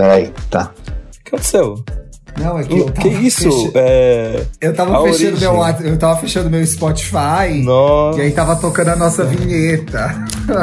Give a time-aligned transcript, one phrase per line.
[0.00, 0.72] Peraí, tá.
[0.72, 1.84] O que aconteceu?
[2.38, 3.42] Não, é que eu Que isso?
[3.66, 4.46] fecha- É...
[4.60, 5.40] Eu tava A fechando origem.
[5.82, 8.18] meu eu tava fechando meu Spotify Nossa.
[8.18, 10.14] e aí tava tocando a nossa vinheta.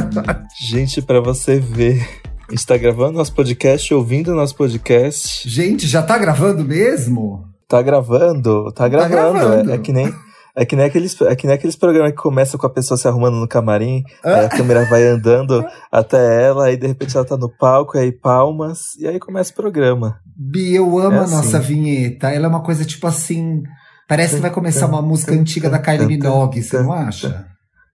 [0.59, 2.03] Gente, pra você ver.
[2.47, 5.47] A gente tá gravando nosso podcast, ouvindo nosso podcast.
[5.47, 7.43] Gente, já tá gravando mesmo?
[7.67, 9.11] Tá gravando, tá gravando.
[9.33, 9.71] gravando.
[9.71, 10.11] É, é que nem.
[10.57, 13.07] É que, nem aqueles, é que nem aqueles programas que começam com a pessoa se
[13.07, 17.37] arrumando no camarim, aí a câmera vai andando até ela, aí de repente ela tá
[17.37, 20.19] no palco, aí palmas, e aí começa o programa.
[20.35, 21.35] Bi, eu amo É a assim.
[21.35, 22.31] nossa vinheta.
[22.31, 23.61] Ela é uma coisa tipo assim.
[24.07, 27.45] Parece que vai começar uma música antiga da Kylie Minogue, você não acha?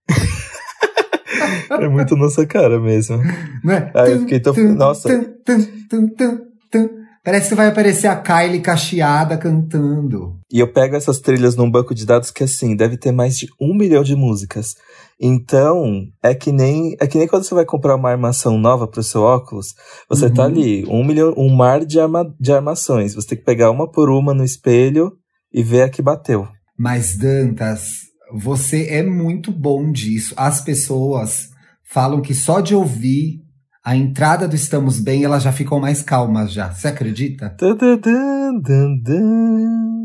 [1.71, 3.19] É muito nossa cara mesmo.
[3.63, 3.91] Não é?
[3.95, 5.09] Ah, eu fiquei tão- nossa.
[7.23, 10.35] Parece que vai aparecer a Kylie cacheada cantando.
[10.53, 13.47] E eu pego essas trilhas num banco de dados que, assim, deve ter mais de
[13.59, 14.75] um milhão de músicas.
[15.19, 19.01] Então, é que nem, é que nem quando você vai comprar uma armação nova pro
[19.01, 19.73] seu óculos,
[20.07, 20.49] você tá Uhum.
[20.49, 23.15] ali, um milhão, um mar de, arma, de armações.
[23.15, 25.13] Você tem que pegar uma por uma no espelho
[25.51, 26.47] e ver a que bateu.
[26.77, 27.87] Mas, Dantas,
[28.31, 30.35] você é muito bom disso.
[30.37, 31.49] As pessoas
[31.83, 33.39] falam que só de ouvir
[33.83, 36.71] a entrada do Estamos Bem, elas já ficam mais calmas já.
[36.71, 37.49] Você acredita?
[37.57, 40.02] Tadadã, dã, dã.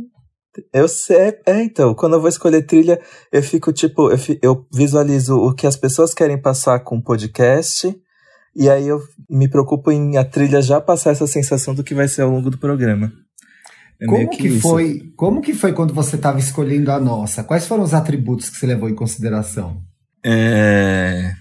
[0.72, 3.00] Eu sei, é, então, quando eu vou escolher trilha,
[3.32, 7.02] eu fico tipo, eu, fi- eu visualizo o que as pessoas querem passar com o
[7.02, 7.94] podcast,
[8.54, 12.08] e aí eu me preocupo em a trilha já passar essa sensação do que vai
[12.08, 13.12] ser ao longo do programa.
[14.00, 14.60] É como que, isso.
[14.60, 15.12] foi?
[15.16, 17.42] Como que foi quando você estava escolhendo a nossa?
[17.42, 19.82] Quais foram os atributos que você levou em consideração?
[20.24, 21.32] É...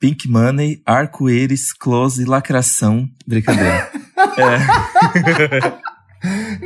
[0.00, 3.08] Pink Money, arco-íris, close, lacração.
[3.26, 3.90] Brincadeira.
[4.38, 5.80] é.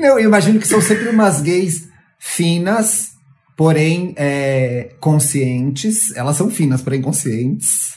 [0.00, 1.88] Não, eu imagino que são sempre umas gays
[2.26, 3.10] finas,
[3.56, 6.14] porém é, conscientes.
[6.16, 7.92] Elas são finas, porém conscientes.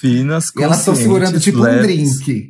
[0.00, 2.20] Finas, E elas estão segurando conscientes, tipo um leves.
[2.20, 2.48] drink.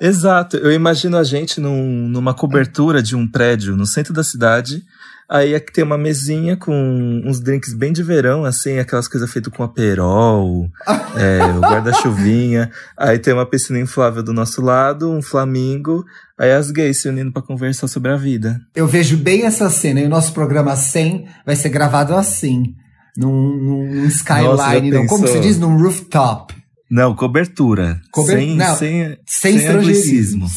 [0.00, 4.82] Exato, eu imagino a gente num- numa cobertura de um prédio no centro da cidade.
[5.30, 9.52] Aí aqui tem uma mesinha com uns drinks bem de verão, assim, aquelas coisas feitas
[9.54, 10.68] com aperol,
[11.16, 12.68] é, o guarda-chuvinha.
[12.98, 16.04] Aí tem uma piscina inflável do nosso lado, um flamingo.
[16.38, 18.60] Aí as gays se unindo pra conversar sobre a vida.
[18.74, 20.00] Eu vejo bem essa cena.
[20.00, 22.74] E o nosso programa 100 vai ser gravado assim.
[23.16, 25.58] Num, num skyline, já não, como se diz?
[25.58, 26.54] Num rooftop.
[26.90, 28.00] Não, cobertura.
[28.10, 30.52] Cober- Sem, não, sem, Sem estrangeirismos.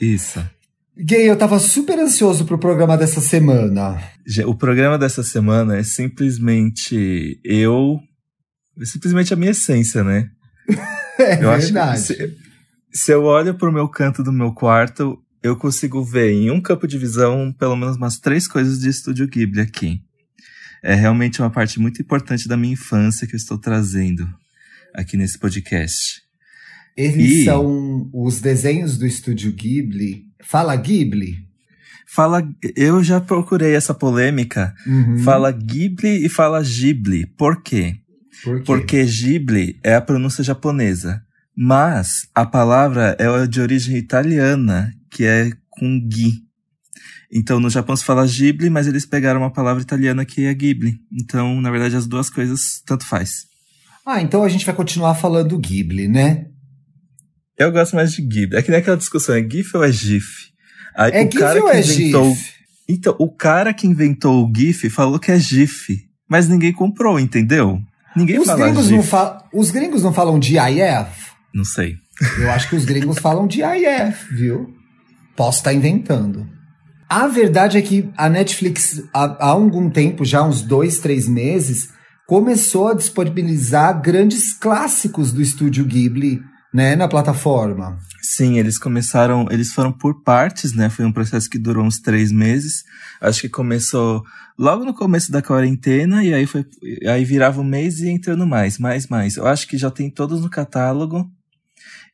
[0.00, 0.40] Isso.
[0.98, 4.02] Gay, eu tava super ansioso pro programa dessa semana.
[4.46, 8.00] O programa dessa semana é simplesmente eu.
[8.80, 10.28] É simplesmente a minha essência, né?
[11.20, 12.00] É Eu acho que verdade.
[12.00, 12.36] se,
[12.92, 16.86] se eu olho pro meu canto do meu quarto, eu consigo ver em um campo
[16.86, 20.00] de visão pelo menos umas três coisas de Estúdio Ghibli aqui.
[20.80, 24.28] É realmente uma parte muito importante da minha infância que eu estou trazendo
[24.94, 26.22] aqui nesse podcast.
[26.96, 30.27] Eles E- são os desenhos do estúdio Ghibli.
[30.42, 31.46] Fala Ghibli?
[32.06, 32.42] Fala,
[32.74, 34.74] eu já procurei essa polêmica.
[34.86, 35.18] Uhum.
[35.18, 37.26] Fala Ghibli e fala Ghibli.
[37.26, 37.96] Por quê?
[38.42, 38.64] Por quê?
[38.64, 41.22] Porque Ghibli é a pronúncia japonesa.
[41.54, 46.44] Mas a palavra é de origem italiana, que é com Ghi.
[47.30, 50.98] Então no Japão se fala Ghibli, mas eles pegaram uma palavra italiana que é Ghibli.
[51.12, 53.46] Então, na verdade, as duas coisas tanto faz.
[54.06, 56.46] Ah, então a gente vai continuar falando Ghibli, né?
[57.58, 58.56] Eu gosto mais de Ghibli.
[58.56, 60.26] É que nem aquela discussão, é GIF ou é GIF?
[60.96, 62.52] Aí, É o GIF cara ou que é inventou- GIF?
[62.88, 65.98] Então, o cara que inventou o GIF falou que é GIF.
[66.28, 67.80] Mas ninguém comprou, entendeu?
[68.16, 68.96] Ninguém Os fala gringos, GIF.
[68.96, 70.58] não fa- os gringos não falam GIF?
[71.54, 71.96] Não sei.
[72.38, 74.74] Eu acho que os gringos falam GIF, viu?
[75.36, 76.46] Posso estar inventando.
[77.08, 81.88] A verdade é que a Netflix, há, há algum tempo, já uns dois, três meses,
[82.26, 86.42] começou a disponibilizar grandes clássicos do estúdio Ghibli,
[86.72, 87.98] né, na plataforma.
[88.20, 90.90] Sim, eles começaram, eles foram por partes, né?
[90.90, 92.84] Foi um processo que durou uns três meses.
[93.20, 94.22] Acho que começou
[94.58, 96.66] logo no começo da quarentena e aí foi,
[97.06, 99.36] aí virava um mês e entrando mais, mais, mais.
[99.36, 101.30] Eu acho que já tem todos no catálogo.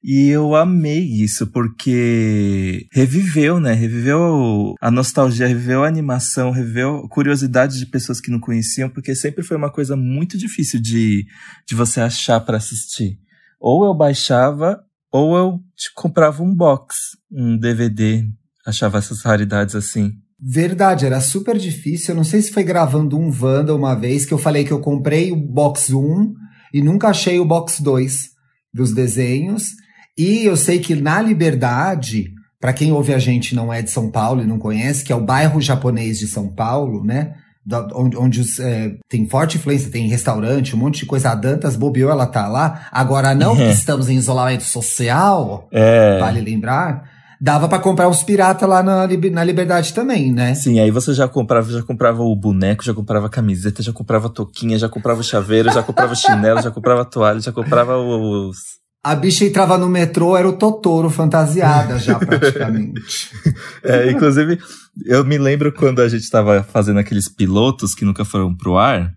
[0.06, 3.72] E eu amei isso, porque reviveu, né?
[3.72, 9.14] Reviveu a nostalgia, reviveu a animação, reviveu a curiosidade de pessoas que não conheciam, porque
[9.14, 11.24] sempre foi uma coisa muito difícil de,
[11.66, 13.18] de você achar para assistir.
[13.60, 14.80] Ou eu baixava,
[15.10, 15.60] ou eu
[15.94, 16.96] comprava um box,
[17.30, 18.24] um DVD,
[18.66, 20.12] achava essas raridades assim.
[20.40, 22.12] Verdade, era super difícil.
[22.12, 24.80] Eu não sei se foi gravando um Wanda uma vez que eu falei que eu
[24.80, 26.34] comprei o box 1
[26.72, 28.30] e nunca achei o box 2
[28.72, 29.70] dos desenhos.
[30.18, 34.10] E eu sei que na Liberdade, para quem ouve a gente não é de São
[34.10, 37.34] Paulo e não conhece, que é o bairro japonês de São Paulo, né?
[37.64, 41.30] Da- onde, onde os, é, tem forte influência, tem restaurante, um monte de coisa.
[41.30, 42.86] A Dantas bobeou, ela tá lá.
[42.92, 46.18] Agora não, que estamos em isolamento social, É.
[46.18, 47.12] vale lembrar.
[47.40, 50.54] Dava pra comprar uns piratas lá na, na Liberdade também, né?
[50.54, 54.28] Sim, aí você já comprava, já comprava o boneco, já comprava a camiseta, já comprava
[54.28, 58.56] a touquinha, já comprava chaveiro, já comprava chinelo, já comprava toalha, já comprava os.
[59.04, 63.30] A bicha entrava no metrô, era o Totoro fantasiada já, praticamente.
[63.84, 64.58] É, inclusive,
[65.04, 69.12] eu me lembro quando a gente tava fazendo aqueles pilotos que nunca foram pro ar,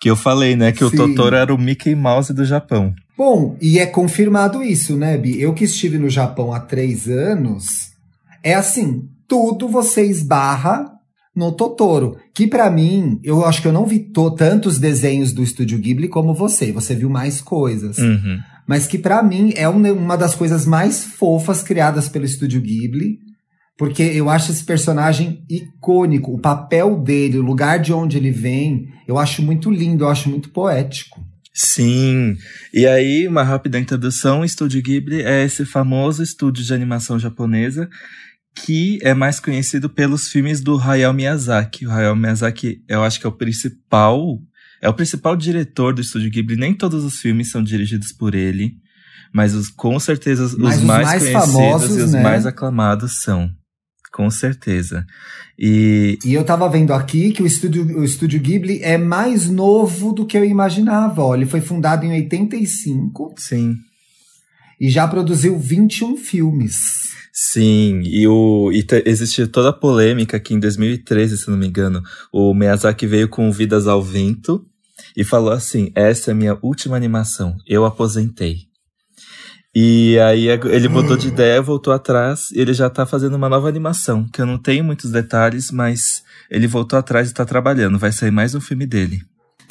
[0.00, 0.96] que eu falei, né, que o Sim.
[0.96, 2.94] Totoro era o Mickey Mouse do Japão.
[3.18, 5.38] Bom, e é confirmado isso, né, Bi?
[5.40, 7.64] Eu que estive no Japão há três anos,
[8.42, 10.86] é assim, tudo você esbarra
[11.36, 12.16] no Totoro.
[12.34, 16.08] Que pra mim, eu acho que eu não vi to- tantos desenhos do Estúdio Ghibli
[16.08, 16.72] como você.
[16.72, 17.98] Você viu mais coisas.
[17.98, 18.38] Uhum.
[18.66, 23.18] Mas que pra mim é um- uma das coisas mais fofas criadas pelo Estúdio Ghibli.
[23.76, 26.32] Porque eu acho esse personagem icônico.
[26.32, 30.28] O papel dele, o lugar de onde ele vem, eu acho muito lindo, eu acho
[30.28, 31.20] muito poético.
[31.54, 32.36] Sim.
[32.72, 37.88] E aí, uma rápida introdução: o Estúdio Ghibli é esse famoso estúdio de animação japonesa
[38.54, 41.86] que é mais conhecido pelos filmes do Hayao Miyazaki.
[41.86, 44.38] O Hayao Miyazaki, eu acho que é o principal,
[44.82, 46.56] é o principal diretor do Estúdio Ghibli.
[46.56, 48.74] Nem todos os filmes são dirigidos por ele,
[49.32, 52.22] mas os, com certeza os, Mas os mais, mais conhecidos famosos, e os né?
[52.22, 53.48] mais aclamados são.
[54.12, 55.06] Com certeza.
[55.58, 60.12] E E eu tava vendo aqui que o estúdio, o estúdio Ghibli é mais novo
[60.12, 61.22] do que eu imaginava.
[61.22, 63.74] Ó, ele foi fundado em 85 sim,
[64.80, 67.10] e já produziu 21 filmes.
[67.32, 71.66] Sim, e, o, e te- existe toda a polêmica que em 2013, se não me
[71.66, 74.62] engano, o Miyazaki veio com Vidas ao Vento
[75.16, 78.72] e falou assim: essa é a minha última animação, eu aposentei.
[79.74, 83.68] E aí ele mudou de ideia, voltou atrás e ele já tá fazendo uma nova
[83.68, 88.12] animação, que eu não tenho muitos detalhes, mas ele voltou atrás e tá trabalhando, vai
[88.12, 89.22] sair mais um filme dele.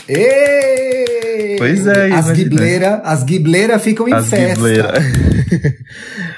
[0.10, 1.11] Ê!
[1.58, 4.62] Pois é, as ghibleira, as ghibleira ficam em As festa.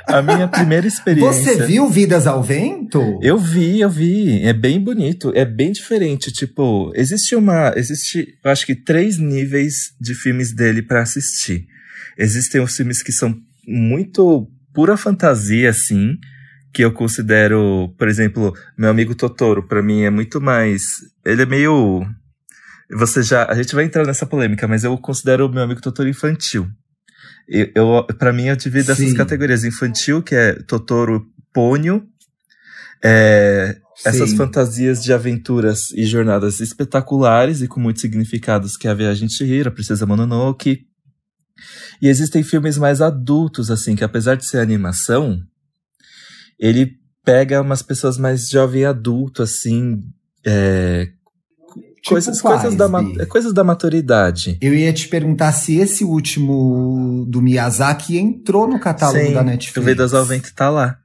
[0.08, 1.56] A minha primeira experiência.
[1.56, 3.20] Você viu Vidas ao Vento?
[3.22, 4.44] Eu vi, eu vi.
[4.44, 6.32] É bem bonito, é bem diferente.
[6.32, 7.74] Tipo, existe uma.
[7.76, 11.66] Existe, eu acho que, três níveis de filmes dele pra assistir.
[12.18, 13.36] Existem os filmes que são
[13.68, 16.18] muito pura fantasia, assim.
[16.74, 20.84] Que eu considero, por exemplo, meu amigo Totoro, pra mim é muito mais.
[21.24, 22.06] Ele é meio.
[22.92, 23.46] Você já.
[23.46, 26.68] A gente vai entrar nessa polêmica, mas eu considero o meu amigo Totoro infantil.
[27.48, 29.16] Eu, eu, pra mim, eu divido essas Sim.
[29.16, 29.64] categorias.
[29.64, 32.08] Infantil, que é Totoro Pônio.
[33.04, 38.96] É, essas fantasias de aventuras e jornadas espetaculares e com muitos significados, que é a
[38.96, 40.86] Viagem de Chihiro, a Princesa Mononoke.
[42.02, 45.42] E existem filmes mais adultos, assim, que apesar de ser animação,
[46.60, 50.04] ele pega umas pessoas mais jovem adulto, assim,
[50.46, 51.10] é,
[52.08, 53.22] coisas, quais, coisas, da, Bi?
[53.22, 54.58] é, coisas da maturidade.
[54.62, 59.78] Eu ia te perguntar se esse último do Miyazaki entrou no catálogo Sim, da Netflix.
[59.78, 60.98] o Vidas ao Vento tá lá.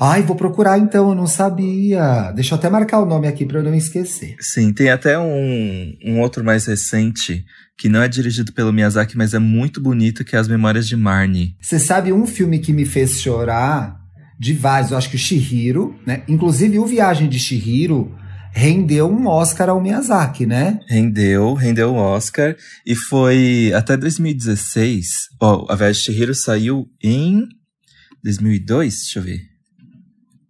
[0.00, 2.32] Ai, vou procurar então, eu não sabia.
[2.32, 4.34] Deixa eu até marcar o nome aqui pra eu não esquecer.
[4.40, 7.44] Sim, tem até um, um outro mais recente,
[7.78, 10.96] que não é dirigido pelo Miyazaki, mas é muito bonito, que é As Memórias de
[10.96, 11.54] Marnie.
[11.60, 13.96] Você sabe um filme que me fez chorar
[14.40, 16.22] de vários, eu acho que o Shihiro, né?
[16.26, 18.12] Inclusive o Viagem de Shihiro
[18.52, 20.80] rendeu um Oscar ao Miyazaki, né?
[20.88, 25.06] Rendeu, rendeu o Oscar, e foi até 2016.
[25.40, 27.46] Ó, a Viagem de Chihiro saiu em
[28.22, 29.40] 2002, deixa eu ver.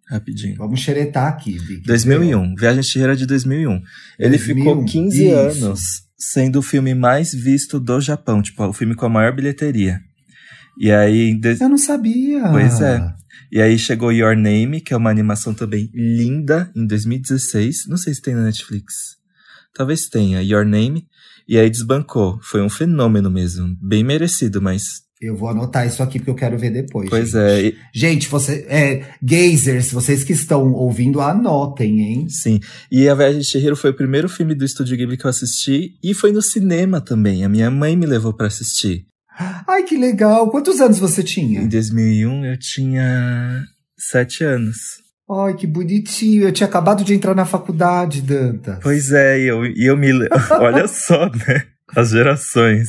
[0.09, 0.57] Rapidinho.
[0.57, 1.83] Vamos xeretar aqui, Vic.
[1.87, 2.55] 2001.
[2.57, 3.81] Viagem de Chihiro é de 2001.
[4.19, 5.35] Ele 2001, ficou 15 isso.
[5.67, 5.81] anos
[6.19, 10.01] sendo o filme mais visto do Japão, tipo, o filme com a maior bilheteria.
[10.79, 12.43] E aí, de- Eu não sabia.
[12.51, 13.01] Pois é.
[13.51, 17.87] E aí chegou Your Name, que é uma animação também linda, em 2016.
[17.89, 18.95] Não sei se tem na Netflix.
[19.75, 21.07] Talvez tenha, Your Name.
[21.49, 22.39] E aí desbancou.
[22.43, 23.77] Foi um fenômeno mesmo.
[23.83, 25.03] Bem merecido, mas.
[25.21, 27.11] Eu vou anotar isso aqui porque eu quero ver depois.
[27.11, 27.37] Pois gente.
[27.37, 27.75] é.
[27.93, 32.29] Gente, você, é, gazers, vocês que estão ouvindo, anotem, hein?
[32.31, 32.61] Sim.
[32.91, 35.99] E A Viagem de Chihiro foi o primeiro filme do Estúdio Ghibli que eu assisti.
[36.03, 37.45] E foi no cinema também.
[37.45, 39.07] A minha mãe me levou pra assistir.
[39.67, 40.51] Ai, que legal.
[40.51, 41.61] Quantos anos você tinha?
[41.63, 43.65] Em 2001 eu tinha
[43.99, 44.77] sete anos.
[45.31, 46.45] Ai, que bonitinho.
[46.45, 48.79] Eu tinha acabado de entrar na faculdade, Dantas.
[48.83, 50.11] Pois é, e eu, e eu me.
[50.61, 51.65] Olha só, né?
[51.95, 52.89] As gerações.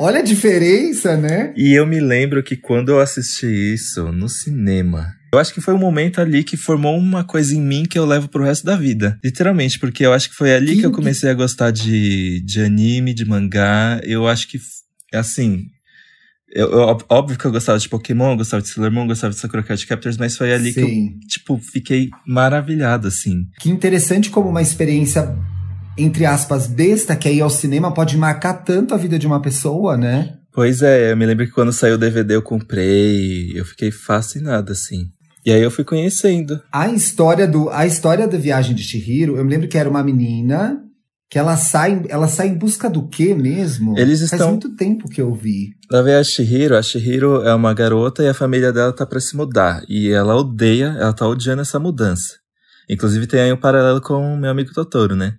[0.00, 1.52] Olha a diferença, né?
[1.56, 5.74] E eu me lembro que quando eu assisti isso no cinema, eu acho que foi
[5.74, 8.76] um momento ali que formou uma coisa em mim que eu levo pro resto da
[8.76, 9.18] vida.
[9.24, 12.60] Literalmente, porque eu acho que foi ali Que- que eu comecei a gostar de, de
[12.60, 14.00] anime, de mangá.
[14.04, 14.58] Eu acho que,
[15.12, 15.66] assim.
[16.50, 19.62] Eu, eu- óbvio que eu gostava de Pokémon, gostava de Sailor Moon, gostava de Sakura
[19.62, 21.18] Card Captors, mas foi ali que eu, Sim.
[21.28, 23.46] tipo, fiquei maravilhado, assim.
[23.60, 25.36] Que interessante como uma experiência
[25.98, 29.96] entre aspas, besta, que aí ao cinema pode marcar tanto a vida de uma pessoa,
[29.96, 30.34] né?
[30.52, 34.72] Pois é, eu me lembro que quando saiu o DVD eu comprei, eu fiquei fascinado,
[34.72, 35.08] assim.
[35.44, 36.60] E aí eu fui conhecendo.
[36.72, 40.02] A história do a história da viagem de Chihiro, eu me lembro que era uma
[40.02, 40.80] menina
[41.30, 43.98] que ela sai, ela sai em busca do quê mesmo?
[43.98, 44.38] Eles estão...
[44.38, 45.74] Faz muito tempo que eu vi.
[45.90, 46.76] Lá vem a Shihiro.
[46.76, 49.82] A Shihiro é uma garota e a família dela tá para se mudar.
[49.88, 52.34] E ela odeia, ela tá odiando essa mudança.
[52.88, 55.34] Inclusive tem aí um paralelo com o meu amigo Totoro, né?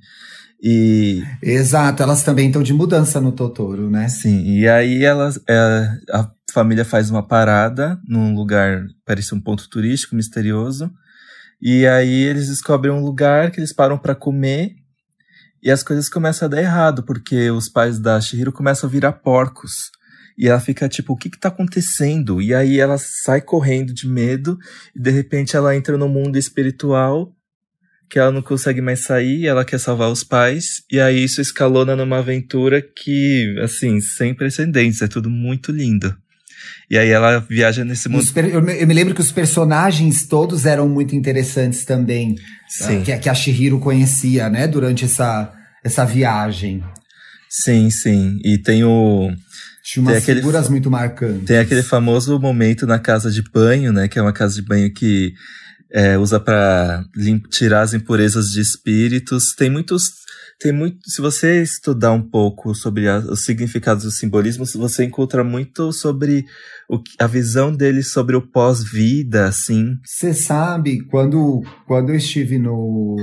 [0.62, 1.24] E...
[1.42, 4.10] Exato, elas também estão de mudança no Totoro, né?
[4.10, 9.68] Sim, e aí elas, é, a família faz uma parada num lugar, parece um ponto
[9.70, 10.92] turístico misterioso.
[11.62, 14.76] E aí eles descobrem um lugar que eles param para comer
[15.62, 19.14] e as coisas começam a dar errado, porque os pais da Shihiro começam a virar
[19.14, 19.92] porcos.
[20.38, 22.42] E ela fica tipo, o que que tá acontecendo?
[22.42, 24.58] E aí ela sai correndo de medo,
[24.96, 27.36] e de repente ela entra no mundo espiritual,
[28.10, 31.96] que ela não consegue mais sair, ela quer salvar os pais, e aí isso escalona
[31.96, 36.16] numa aventura que, assim, sem precedentes, é tudo muito lindo.
[36.90, 38.26] E aí ela viaja nesse mundo.
[38.52, 42.36] Eu me lembro que os personagens todos eram muito interessantes também.
[42.68, 43.04] Sim.
[43.04, 44.68] Que, que a Shihiro conhecia, né?
[44.68, 45.52] Durante essa,
[45.84, 46.84] essa viagem.
[47.50, 48.40] Sim, sim.
[48.44, 49.32] E tem o.
[49.84, 51.46] Tinha umas tem figuras aquele, muito marcantes.
[51.46, 54.08] Tem aquele famoso momento na casa de banho, né?
[54.08, 55.34] Que é uma casa de banho que
[55.92, 57.04] é, usa para
[57.50, 59.54] tirar as impurezas de espíritos.
[59.56, 60.20] Tem muitos
[60.60, 61.10] tem muito.
[61.10, 66.46] Se você estudar um pouco sobre a, os significados do simbolismo, você encontra muito sobre
[66.90, 69.96] o, a visão dele sobre o pós-vida, assim.
[70.06, 73.16] Você sabe, quando, quando eu estive no,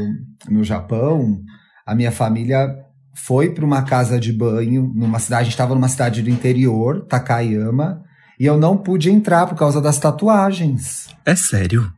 [0.49, 1.39] no Japão,
[1.87, 2.75] a minha família
[3.15, 5.43] foi para uma casa de banho numa cidade.
[5.43, 8.03] A gente estava numa cidade do interior, Takayama,
[8.41, 11.09] e eu não pude entrar por causa das tatuagens.
[11.25, 11.93] É sério?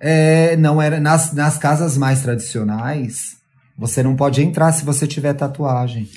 [0.00, 3.42] É, não era nas, nas casas mais tradicionais
[3.76, 6.08] você não pode entrar se você tiver tatuagem.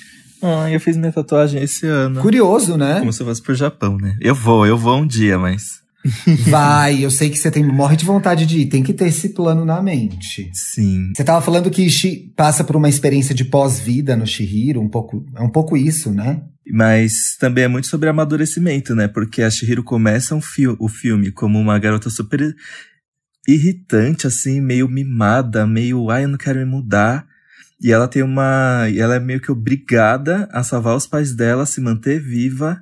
[0.41, 2.21] Ah, eu fiz minha tatuagem esse ano.
[2.21, 2.99] Curioso, né?
[2.99, 4.15] Como se fosse pro Japão, né?
[4.21, 5.83] Eu vou, eu vou um dia, mas.
[6.47, 9.29] Vai, eu sei que você tem morre de vontade de ir, tem que ter esse
[9.29, 10.51] plano na mente.
[10.53, 11.11] Sim.
[11.15, 15.25] Você tava falando que Ishi passa por uma experiência de pós-vida no Shihiro, um pouco,
[15.35, 16.43] é um pouco isso, né?
[16.71, 19.07] Mas também é muito sobre amadurecimento, né?
[19.07, 22.55] Porque a Shihiro começa um fi o filme como uma garota super
[23.47, 27.25] irritante, assim, meio mimada, meio, ai, eu não quero me mudar.
[27.81, 28.87] E ela tem uma.
[28.95, 32.81] Ela é meio que obrigada a salvar os pais dela, se manter viva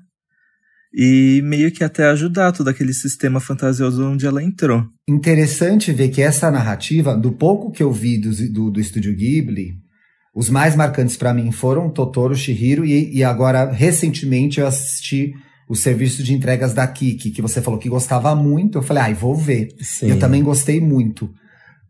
[0.93, 4.85] e meio que até ajudar todo aquele sistema fantasioso onde ela entrou.
[5.09, 9.73] Interessante ver que essa narrativa, do pouco que eu vi do, do, do Estúdio Ghibli,
[10.35, 15.33] os mais marcantes para mim foram Totoro, Shihiro e, e agora, recentemente, eu assisti
[15.67, 18.77] o serviço de entregas da Kiki, que você falou que gostava muito.
[18.77, 19.69] Eu falei, ai, ah, vou ver.
[19.79, 20.09] Sim.
[20.09, 21.29] Eu também gostei muito.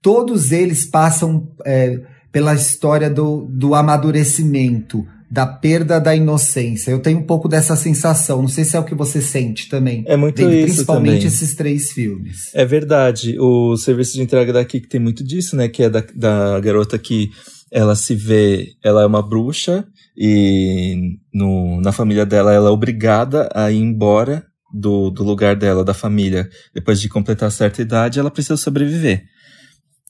[0.01, 1.47] Todos eles passam.
[1.65, 2.01] É,
[2.33, 6.89] pela história do, do amadurecimento, da perda da inocência.
[6.89, 8.41] Eu tenho um pouco dessa sensação.
[8.41, 10.03] Não sei se é o que você sente também.
[10.07, 11.27] É muito isso Principalmente também.
[11.27, 12.49] esses três filmes.
[12.55, 13.37] É verdade.
[13.39, 15.67] O serviço de entrega daqui que tem muito disso, né?
[15.67, 17.29] Que é da, da garota que
[17.71, 23.49] ela se vê, ela é uma bruxa e no, na família dela ela é obrigada
[23.53, 26.49] a ir embora do, do lugar dela, da família.
[26.73, 29.23] Depois de completar certa idade, ela precisa sobreviver.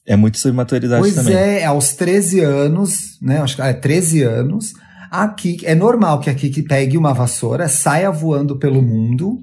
[0.06, 1.34] É muito sobre maturidade pois também.
[1.34, 3.38] Pois é, aos 13 anos, né?
[3.38, 4.72] Acho que é 13 anos.
[5.10, 9.38] Aqui é normal que a Kiki pegue uma vassoura, saia voando pelo mundo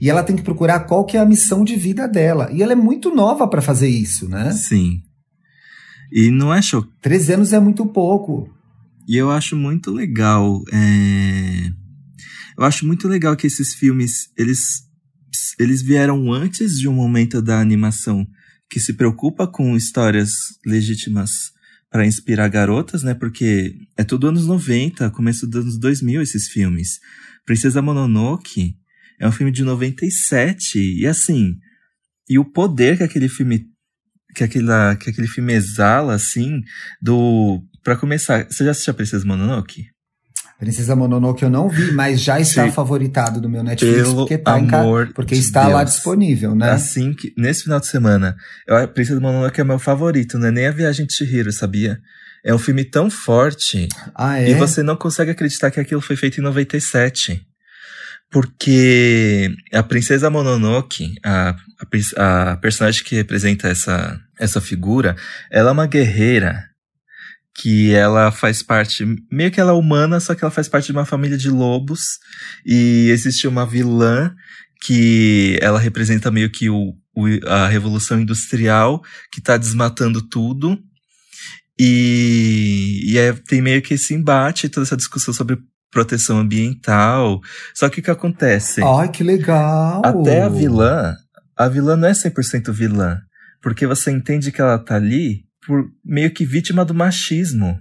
[0.00, 2.48] e ela tem que procurar qual que é a missão de vida dela.
[2.52, 4.52] E ela é muito nova para fazer isso, né?
[4.52, 5.00] Sim.
[6.12, 6.84] E não é show.
[7.00, 8.48] 13 anos é muito pouco.
[9.06, 10.62] E eu acho muito legal.
[10.72, 11.70] É...
[12.56, 14.82] Eu acho muito legal que esses filmes eles,
[15.58, 18.26] eles vieram antes de um momento da animação
[18.70, 20.30] que se preocupa com histórias
[20.64, 21.52] legítimas
[21.90, 23.14] para inspirar garotas, né?
[23.14, 26.98] Porque é tudo anos 90, começo dos anos 2000 esses filmes.
[27.44, 28.74] Princesa Mononoke
[29.20, 31.56] é um filme de 97 e assim,
[32.28, 33.66] e o poder que aquele filme
[34.34, 36.60] que aquela que aquele filme exala assim,
[37.00, 39.84] do para começar, você já assistiu a Princesa Mononoke?
[40.58, 42.72] Princesa Mononoke eu não vi, mas já está Sim.
[42.72, 45.74] favoritado do meu Netflix Pelo porque, tá amor porque está Deus.
[45.74, 46.70] lá disponível, né?
[46.70, 48.34] Assim que nesse final de semana,
[48.66, 51.98] eu, a Princesa Mononoke é meu favorito, não é nem a Viagem de Chihiro, sabia?
[52.42, 54.50] É um filme tão forte ah, é?
[54.50, 57.42] e você não consegue acreditar que aquilo foi feito em 97.
[58.30, 61.54] Porque a Princesa Mononoke, a,
[62.16, 65.14] a, a personagem que representa essa, essa figura,
[65.50, 66.64] ela é uma guerreira
[67.54, 70.92] que ela faz parte, meio que ela é humana, só que ela faz parte de
[70.92, 72.18] uma família de lobos,
[72.66, 74.34] e existe uma vilã
[74.82, 79.00] que ela representa meio que o, o a revolução industrial
[79.32, 80.78] que está desmatando tudo.
[81.78, 85.58] E, e é, tem meio que esse embate, toda essa discussão sobre
[85.90, 87.40] proteção ambiental.
[87.74, 88.82] Só que o que acontece?
[88.82, 90.02] Ai, que legal!
[90.04, 91.16] Até a vilã,
[91.56, 93.20] a vilã não é 100% vilã.
[93.62, 97.78] Porque você entende que ela tá ali por meio que vítima do machismo.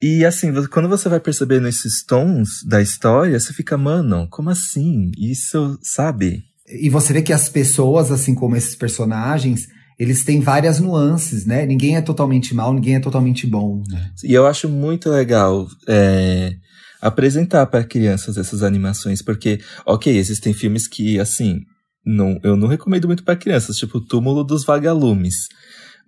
[0.00, 5.10] E assim, quando você vai percebendo esses tons da história, você fica, mano, como assim?
[5.18, 6.44] Isso, sabe?
[6.68, 9.66] E você vê que as pessoas, assim como esses personagens,
[9.98, 11.66] eles têm várias nuances, né?
[11.66, 13.82] Ninguém é totalmente mal, ninguém é totalmente bom.
[13.88, 14.12] Né?
[14.22, 16.54] E eu acho muito legal é,
[17.00, 21.62] apresentar para crianças essas animações, porque, ok, existem filmes que, assim,
[22.06, 25.48] não, eu não recomendo muito para crianças, tipo Túmulo dos Vagalumes.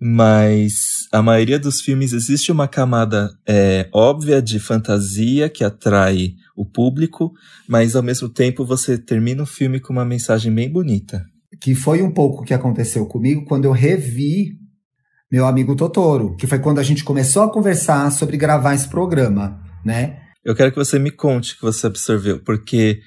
[0.03, 6.65] Mas a maioria dos filmes existe uma camada é, óbvia de fantasia que atrai o
[6.65, 7.31] público,
[7.69, 11.23] mas ao mesmo tempo você termina o filme com uma mensagem bem bonita.
[11.61, 14.53] Que foi um pouco o que aconteceu comigo quando eu revi
[15.31, 19.61] meu amigo Totoro, que foi quando a gente começou a conversar sobre gravar esse programa,
[19.85, 20.17] né?
[20.43, 22.99] Eu quero que você me conte o que você absorveu, porque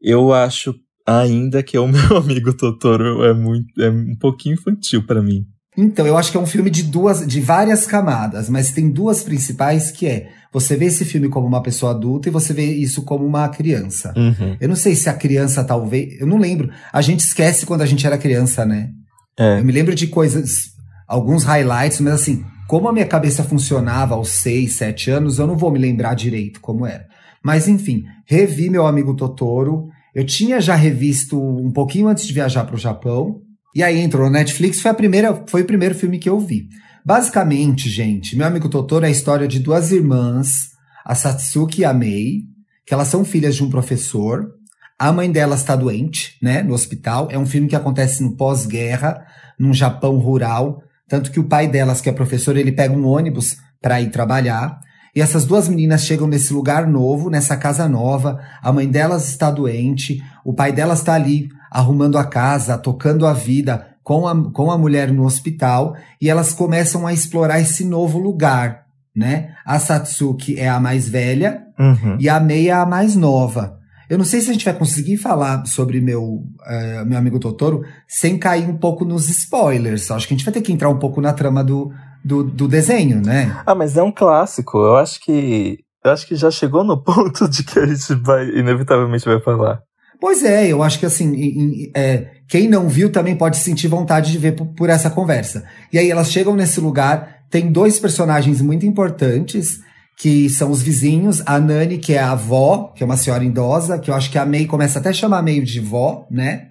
[0.00, 0.74] eu acho
[1.06, 5.44] ainda que o meu amigo Totoro é muito é um pouquinho infantil para mim.
[5.80, 9.22] Então, eu acho que é um filme de duas, de várias camadas, mas tem duas
[9.22, 13.02] principais que é você vê esse filme como uma pessoa adulta e você vê isso
[13.02, 14.12] como uma criança.
[14.16, 14.56] Uhum.
[14.60, 16.70] Eu não sei se a criança talvez, eu não lembro.
[16.92, 18.90] A gente esquece quando a gente era criança, né?
[19.38, 19.60] É.
[19.60, 20.72] Eu me lembro de coisas,
[21.06, 25.56] alguns highlights, mas assim, como a minha cabeça funcionava aos seis, sete anos, eu não
[25.56, 27.06] vou me lembrar direito como era.
[27.44, 29.88] Mas enfim, revi meu amigo Totoro.
[30.12, 33.40] Eu tinha já revisto um pouquinho antes de viajar para o Japão.
[33.74, 36.68] E aí entrou no Netflix, foi, a primeira, foi o primeiro filme que eu vi.
[37.04, 40.70] Basicamente, gente, meu amigo Totoro é a história de duas irmãs,
[41.04, 42.42] a Satsuki e a Mei,
[42.84, 44.50] que elas são filhas de um professor.
[44.98, 47.28] A mãe delas está doente, né, no hospital.
[47.30, 49.24] É um filme que acontece no pós-guerra,
[49.58, 50.82] num Japão rural.
[51.08, 54.78] Tanto que o pai delas, que é professor, ele pega um ônibus para ir trabalhar.
[55.14, 58.40] E essas duas meninas chegam nesse lugar novo, nessa casa nova.
[58.62, 63.32] A mãe delas está doente, o pai delas está ali arrumando a casa, tocando a
[63.32, 65.94] vida com a, com a mulher no hospital.
[66.20, 69.54] E elas começam a explorar esse novo lugar, né?
[69.64, 72.16] A Satsuki é a mais velha uhum.
[72.18, 73.78] e a Mei é a mais nova.
[74.10, 77.84] Eu não sei se a gente vai conseguir falar sobre meu, uh, meu amigo Totoro
[78.08, 80.10] sem cair um pouco nos spoilers.
[80.10, 81.92] Acho que a gente vai ter que entrar um pouco na trama do,
[82.24, 83.56] do, do desenho, né?
[83.64, 84.78] Ah, mas é um clássico.
[84.78, 85.78] Eu acho que.
[86.04, 89.80] Eu acho que já chegou no ponto de que a gente vai, inevitavelmente vai falar.
[90.20, 93.88] Pois é, eu acho que assim, em, em, é, quem não viu também pode sentir
[93.88, 95.64] vontade de ver por, por, essa conversa.
[95.90, 99.80] E aí elas chegam nesse lugar, tem dois personagens muito importantes,
[100.18, 103.98] que são os vizinhos, a Nani, que é a avó, que é uma senhora idosa,
[103.98, 106.68] que eu acho que a May começa até a chamar meio de vó, né?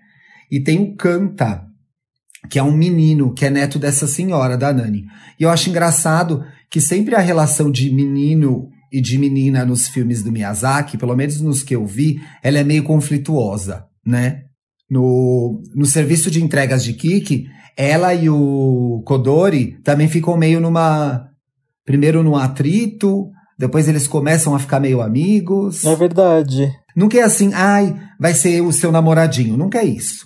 [0.52, 1.64] E tem o Canta,
[2.50, 5.06] que é um menino que é neto dessa senhora, da Nani.
[5.40, 10.24] E eu acho engraçado que sempre a relação de menino e de menina nos filmes
[10.24, 14.44] do Miyazaki, pelo menos nos que eu vi, ela é meio conflituosa, né?
[14.90, 17.46] No, no serviço de entregas de Kiki,
[17.78, 21.28] ela e o Kodori também ficam meio numa.
[21.86, 25.84] Primeiro num atrito, depois eles começam a ficar meio amigos.
[25.84, 26.72] É verdade.
[26.96, 29.58] Nunca é assim, ai, vai ser o seu namoradinho.
[29.58, 30.26] Nunca é isso.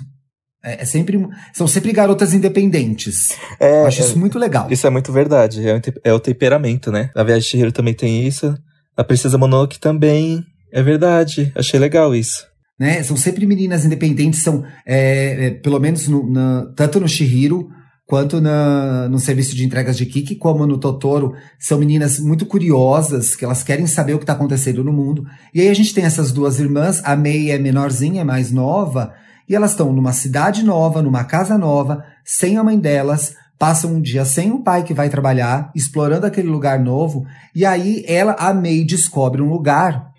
[0.63, 1.19] É, é, sempre,
[1.51, 3.35] são sempre garotas independentes.
[3.59, 4.67] É, Eu acho é, isso muito legal.
[4.71, 5.67] Isso é muito verdade.
[5.67, 7.09] É, é o temperamento, né?
[7.13, 8.55] A Viagem de Chihiro também tem isso.
[8.95, 10.43] A Princesa Mononoke também.
[10.71, 11.51] É verdade.
[11.55, 12.47] Achei legal isso.
[12.79, 13.03] Né?
[13.03, 14.41] São sempre meninas independentes.
[14.41, 17.69] São, é, é, pelo menos, no, na, tanto no Shihiro
[18.05, 23.35] quanto na, no serviço de entregas de Kiki, como no Totoro, são meninas muito curiosas,
[23.35, 25.25] que elas querem saber o que está acontecendo no mundo.
[25.53, 29.13] E aí a gente tem essas duas irmãs, a Mei é menorzinha, é mais nova,
[29.47, 34.01] e elas estão numa cidade nova, numa casa nova, sem a mãe delas, passam um
[34.01, 37.25] dia sem o pai que vai trabalhar, explorando aquele lugar novo,
[37.55, 40.11] e aí ela, a May, descobre um lugar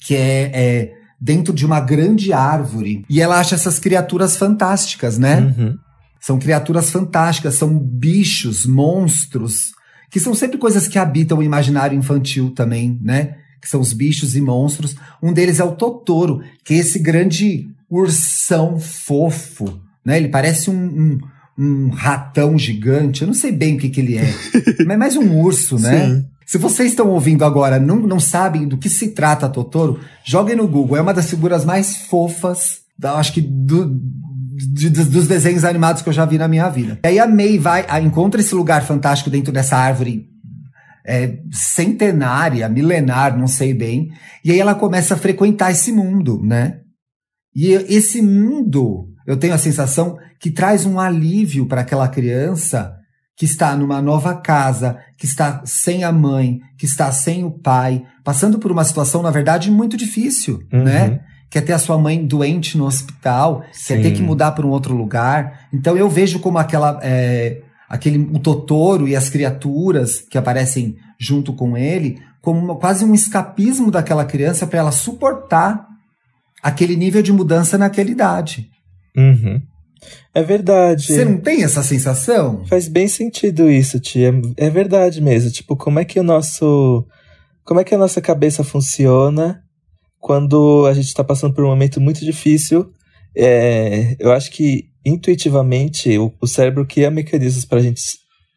[0.00, 5.40] que é, é dentro de uma grande árvore, e ela acha essas criaturas fantásticas, né?
[5.40, 5.76] Uhum.
[6.20, 9.72] São criaturas fantásticas, são bichos, monstros,
[10.10, 13.36] que são sempre coisas que habitam o imaginário infantil também, né?
[13.60, 14.94] Que são os bichos e monstros.
[15.22, 20.16] Um deles é o Totoro, que é esse grande ursão fofo, né?
[20.16, 21.18] Ele parece um, um,
[21.58, 23.22] um ratão gigante.
[23.22, 24.34] Eu não sei bem o que, que ele é,
[24.86, 26.06] mas é mais um urso, né?
[26.06, 26.24] Sim.
[26.46, 30.68] Se vocês estão ouvindo agora, não, não sabem do que se trata Totoro, joguem no
[30.68, 30.98] Google.
[30.98, 33.98] É uma das figuras mais fofas, da, acho que do,
[34.54, 36.98] de, dos desenhos animados que eu já vi na minha vida.
[37.02, 40.28] E aí a May vai, a, encontra esse lugar fantástico dentro dessa árvore
[41.06, 44.10] é, centenária, milenar, não sei bem.
[44.44, 46.80] E aí ela começa a frequentar esse mundo, né?
[47.54, 52.94] E esse mundo, eu tenho a sensação que traz um alívio para aquela criança
[53.36, 58.02] que está numa nova casa, que está sem a mãe, que está sem o pai,
[58.22, 60.84] passando por uma situação, na verdade, muito difícil, Uhum.
[60.84, 61.20] né?
[61.50, 64.14] Quer ter a sua mãe doente no hospital, quer ter Sim.
[64.14, 65.68] que mudar para um outro lugar.
[65.72, 66.98] Então eu vejo como aquela.
[67.02, 73.04] é, aquele o Totoro e as criaturas que aparecem junto com ele, como uma- quase
[73.04, 75.86] um escapismo daquela criança para ela suportar
[76.64, 78.70] aquele nível de mudança naquela idade.
[79.14, 79.60] Uhum.
[80.34, 81.06] É verdade.
[81.06, 82.64] Você não tem essa sensação?
[82.66, 84.32] Faz bem sentido isso, tia.
[84.56, 85.50] É verdade mesmo.
[85.50, 87.06] Tipo, como é que o nosso.
[87.64, 89.62] Como é que a nossa cabeça funciona
[90.18, 92.90] quando a gente tá passando por um momento muito difícil?
[93.36, 98.00] É, eu acho que intuitivamente o, o cérebro cria mecanismos pra gente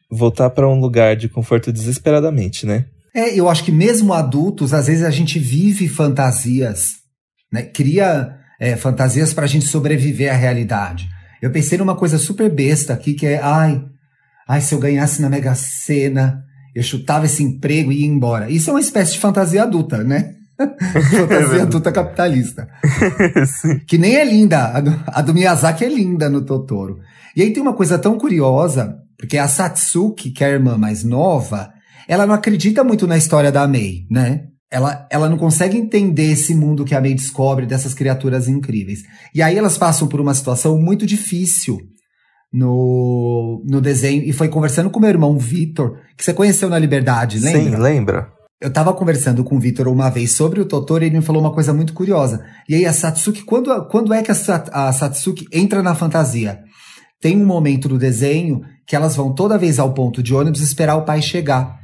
[0.09, 2.85] voltar pra um lugar de conforto desesperadamente, né?
[3.13, 7.06] É, eu acho que mesmo adultos, às vezes a gente vive fantasias,
[7.51, 7.63] né?
[7.63, 11.07] Cria é, fantasias para a gente sobreviver à realidade.
[11.41, 13.83] Eu pensei numa coisa super besta aqui, que é, ai,
[14.47, 16.43] ai, se eu ganhasse na Mega Sena,
[16.75, 18.49] eu chutava esse emprego e ia embora.
[18.49, 20.33] Isso é uma espécie de fantasia adulta, né?
[21.11, 22.67] fantasia adulta capitalista.
[23.87, 24.65] Que nem é linda.
[24.65, 26.99] A do, a do Miyazaki é linda no Totoro.
[27.35, 31.03] E aí tem uma coisa tão curiosa, porque a Satsuki, que é a irmã mais
[31.03, 31.71] nova,
[32.07, 34.45] ela não acredita muito na história da Mei, né?
[34.69, 39.03] Ela, ela não consegue entender esse mundo que a Mei descobre dessas criaturas incríveis.
[39.33, 41.79] E aí elas passam por uma situação muito difícil
[42.51, 44.23] no, no desenho.
[44.23, 47.61] E foi conversando com meu irmão Vitor, que você conheceu na Liberdade, lembra?
[47.61, 48.37] Sim, lembra?
[48.59, 51.41] Eu tava conversando com o Vitor uma vez sobre o Totoro e ele me falou
[51.41, 52.43] uma coisa muito curiosa.
[52.67, 54.35] E aí a Satsuki, quando, quando é que a,
[54.71, 56.59] a Satsuki entra na fantasia?
[57.21, 60.95] Tem um momento do desenho que elas vão toda vez ao ponto de ônibus esperar
[60.95, 61.77] o pai chegar.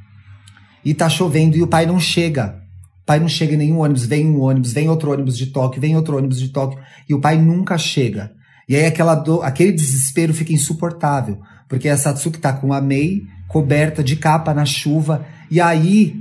[0.84, 2.62] E tá chovendo e o pai não chega.
[3.03, 5.81] O pai não chega em nenhum ônibus, vem um ônibus, vem outro ônibus de Tóquio,
[5.81, 8.31] vem outro ônibus de Tóquio, e o pai nunca chega.
[8.67, 14.01] E aí aquela aquele desespero fica insuportável, porque a Satsuki tá com a Mei coberta
[14.01, 16.15] de capa na chuva, e aí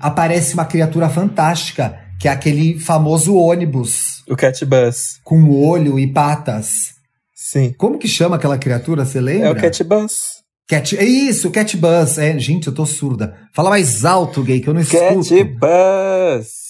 [0.00, 5.20] aparece uma criatura fantástica, que é aquele famoso ônibus O Cat Bus.
[5.22, 6.94] com olho e patas.
[7.32, 7.72] Sim.
[7.78, 9.48] Como que chama aquela criatura, você lembra?
[9.48, 10.37] É o Cat Bus.
[10.68, 10.96] Cat...
[10.98, 12.18] É isso, Cat Bus.
[12.18, 13.34] É, gente, eu tô surda.
[13.54, 15.58] Fala mais alto, gay, que eu não Cat escuto.
[15.58, 16.68] Bus.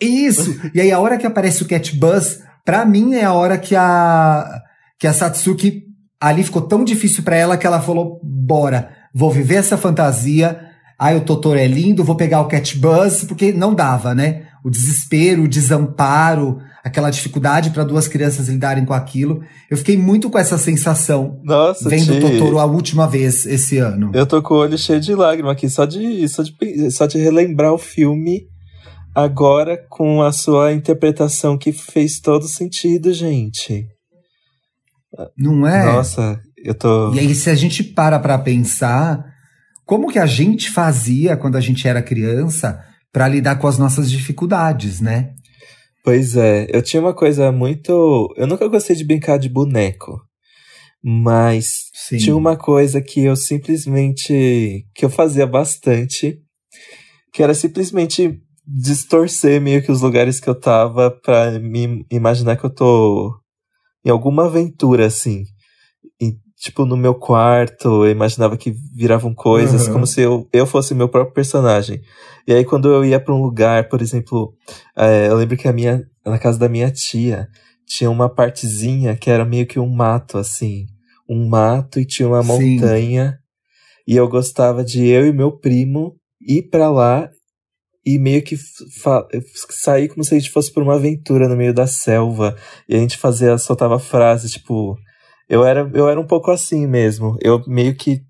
[0.00, 0.58] Isso!
[0.74, 3.76] E aí, a hora que aparece o Cat Bus, pra mim é a hora que
[3.76, 4.62] a,
[4.98, 5.82] que a Satsuki
[6.20, 10.60] ali ficou tão difícil pra ela que ela falou: bora, vou viver essa fantasia.
[10.98, 14.46] Ai, o Totoro é lindo, vou pegar o Cat Bus, porque não dava, né?
[14.64, 19.42] O desespero, o desamparo, aquela dificuldade para duas crianças lidarem com aquilo.
[19.70, 24.10] Eu fiquei muito com essa sensação Nossa, vendo o Totoro a última vez esse ano.
[24.14, 27.18] Eu tô com o olho cheio de lágrima aqui, só de, só de, só de
[27.18, 28.48] relembrar o filme
[29.14, 33.86] agora com a sua interpretação que fez todo sentido, gente.
[35.38, 35.84] Não é?
[35.84, 37.14] Nossa, eu tô.
[37.14, 39.24] E aí, se a gente para pra pensar,
[39.84, 42.80] como que a gente fazia quando a gente era criança
[43.14, 45.34] pra lidar com as nossas dificuldades, né?
[46.02, 48.34] Pois é, eu tinha uma coisa muito.
[48.36, 50.20] Eu nunca gostei de brincar de boneco.
[51.00, 52.18] Mas Sim.
[52.18, 54.84] tinha uma coisa que eu simplesmente.
[54.92, 56.40] que eu fazia bastante.
[57.32, 62.64] Que era simplesmente distorcer meio que os lugares que eu tava pra me imaginar que
[62.64, 63.32] eu tô
[64.04, 65.44] em alguma aventura, assim.
[66.64, 69.92] Tipo, no meu quarto, eu imaginava que viravam coisas, Uhum.
[69.92, 72.00] como se eu, eu fosse meu próprio personagem.
[72.48, 74.54] E aí, quando eu ia pra um lugar, por exemplo,
[74.96, 77.48] é, eu lembro que a minha, na casa da minha tia,
[77.86, 80.86] tinha uma partezinha que era meio que um mato, assim.
[81.28, 82.76] Um mato e tinha uma Sim.
[82.78, 83.38] montanha.
[84.08, 87.28] E eu gostava de eu e meu primo ir pra lá
[88.06, 88.56] e meio que
[89.70, 92.56] sair como se a gente fosse por uma aventura no meio da selva.
[92.88, 94.96] E a gente fazia, soltava frases, tipo.
[95.48, 97.36] Eu era, eu era um pouco assim mesmo.
[97.40, 98.22] Eu meio que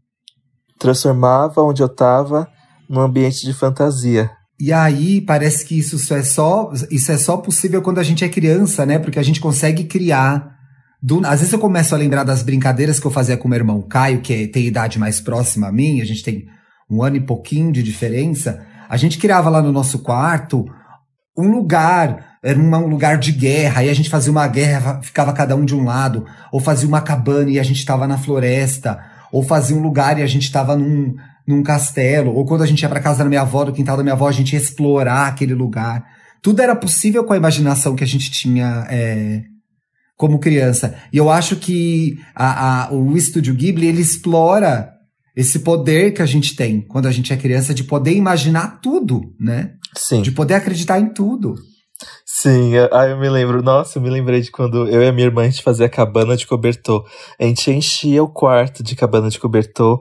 [0.79, 2.48] transformava onde eu tava
[2.88, 4.31] num ambiente de fantasia.
[4.61, 8.29] E aí parece que isso é só isso é só possível quando a gente é
[8.29, 8.98] criança, né?
[8.98, 10.53] Porque a gente consegue criar.
[11.07, 13.83] do- às vezes eu começo a lembrar das brincadeiras que eu fazia com meu irmão
[13.83, 16.46] Caio, que é- tem idade mais próxima a mim, a gente tem
[16.90, 18.64] um ano e pouquinho de diferença.
[18.88, 20.64] A gente criava lá no nosso quarto
[21.37, 25.57] um lugar, era um lugar de guerra, aí a gente fazia uma guerra, ficava cada
[25.57, 29.01] um de um lado, ou fazia uma cabana e a gente estava na floresta,
[29.33, 31.15] ou fazia um lugar e a gente estava num,
[31.49, 34.03] num castelo, ou quando a gente ia para casa da minha avó, do quintal da
[34.03, 36.05] minha avó, a gente ia explorar aquele lugar.
[36.43, 39.43] Tudo era possível com a imaginação que a gente tinha é,
[40.17, 40.95] como criança.
[41.11, 44.91] E eu acho que a, a- o Estúdio Ghibli ele explora
[45.35, 49.35] esse poder que a gente tem quando a gente é criança de poder imaginar tudo,
[49.41, 49.71] né?
[49.97, 50.23] Sim.
[50.23, 51.55] De poder acreditar em tudo.
[52.27, 55.27] Sim, aí eu me lembro, nossa, eu me lembrei de quando eu e a minha
[55.27, 57.07] irmã a gente fazia cabana de cobertor.
[57.39, 60.01] A gente enchia o quarto de cabana de cobertor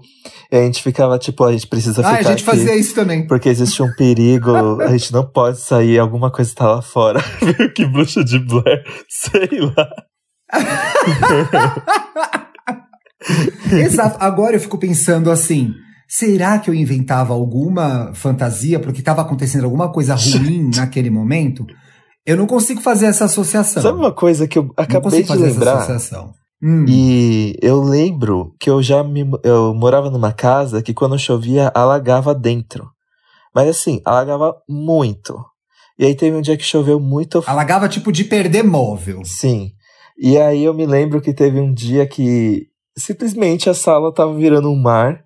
[0.51, 2.15] e a gente ficava tipo, a gente precisa ah, ficar.
[2.15, 3.27] Ah, a gente aqui, fazia isso também.
[3.27, 7.23] Porque existe um perigo, a gente não pode sair, alguma coisa tá lá fora.
[7.75, 9.89] que bruxa de Blair, sei lá.
[13.71, 14.17] Exato.
[14.19, 15.73] Agora eu fico pensando assim.
[16.07, 21.65] Será que eu inventava alguma fantasia porque estava acontecendo alguma coisa ruim naquele momento?
[22.25, 23.83] Eu não consigo fazer essa associação.
[23.83, 25.87] Sabe uma coisa que eu acabei de lembrar?
[26.61, 26.85] Hum.
[26.87, 32.33] E eu lembro que eu já me, eu morava numa casa que quando chovia alagava
[32.33, 32.89] dentro.
[33.53, 35.37] Mas assim, alagava muito.
[35.99, 37.43] E aí teve um dia que choveu muito.
[37.45, 39.21] Alagava tipo de perder móvel.
[39.25, 39.71] Sim.
[40.17, 44.69] E aí eu me lembro que teve um dia que simplesmente a sala tava virando
[44.69, 45.23] um mar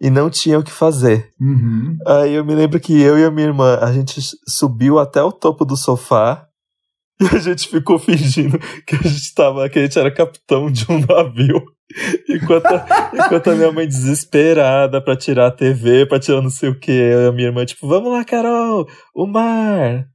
[0.00, 1.28] e não tinha o que fazer.
[1.40, 1.98] Uhum.
[2.06, 5.30] Aí eu me lembro que eu e a minha irmã, a gente subiu até o
[5.30, 6.46] topo do sofá
[7.20, 10.86] e a gente ficou fingindo que a gente tava, que a gente era capitão de
[10.88, 11.62] um navio.
[12.28, 12.68] Enquanto,
[13.12, 17.12] enquanto a minha mãe desesperada pra tirar a TV, pra tirar não sei o que,
[17.28, 20.06] a minha irmã, tipo, vamos lá, Carol, o mar.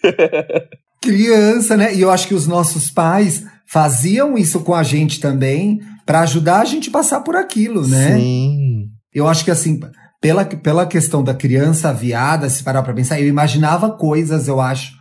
[1.02, 1.92] Criança, né?
[1.92, 6.60] E eu acho que os nossos pais faziam isso com a gente também, para ajudar
[6.60, 8.16] a gente a passar por aquilo, né?
[8.16, 8.90] Sim.
[9.14, 9.80] Eu acho que assim,
[10.20, 14.92] pela, pela questão da criança viada, se parar pra pensar, eu imaginava coisas, eu acho,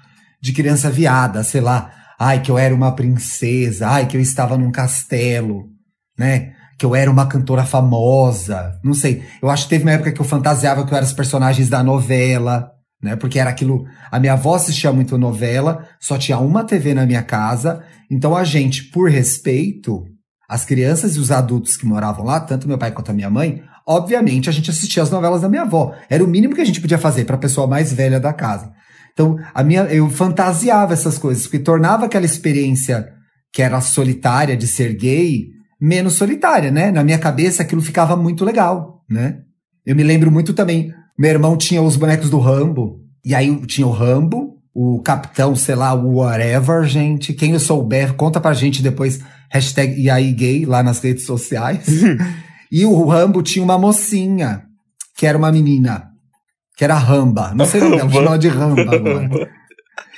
[0.41, 1.91] de criança viada, sei lá.
[2.17, 5.65] Ai, que eu era uma princesa, ai, que eu estava num castelo,
[6.17, 6.53] né?
[6.77, 9.23] Que eu era uma cantora famosa, não sei.
[9.41, 11.83] Eu acho que teve uma época que eu fantasiava que eu era os personagens da
[11.83, 13.15] novela, né?
[13.15, 13.85] Porque era aquilo.
[14.11, 17.83] A minha avó assistia muito novela, só tinha uma TV na minha casa.
[18.09, 20.05] Então a gente, por respeito,
[20.47, 23.61] as crianças e os adultos que moravam lá, tanto meu pai quanto a minha mãe,
[23.89, 25.95] obviamente a gente assistia as novelas da minha avó.
[26.07, 28.71] Era o mínimo que a gente podia fazer para a pessoa mais velha da casa.
[29.11, 33.09] Então, a minha, eu fantasiava essas coisas, porque tornava aquela experiência
[33.51, 35.47] que era solitária de ser gay
[35.81, 36.91] menos solitária, né?
[36.91, 39.39] Na minha cabeça aquilo ficava muito legal, né?
[39.83, 43.87] Eu me lembro muito também, meu irmão tinha os bonecos do Rambo, e aí tinha
[43.87, 47.33] o Rambo, o Capitão, sei lá, o whatever, gente.
[47.33, 51.87] Quem eu souber, conta pra gente depois, hashtag e aí gay, lá nas redes sociais.
[52.71, 54.63] e o Rambo tinha uma mocinha,
[55.17, 56.09] que era uma menina
[56.79, 57.53] que era Ramba.
[57.53, 59.49] Não sei o nome dela, de Ramba agora.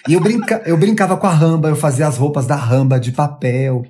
[0.08, 3.12] E eu, brinca, eu brincava com a Ramba, eu fazia as roupas da Ramba de
[3.12, 3.82] papel.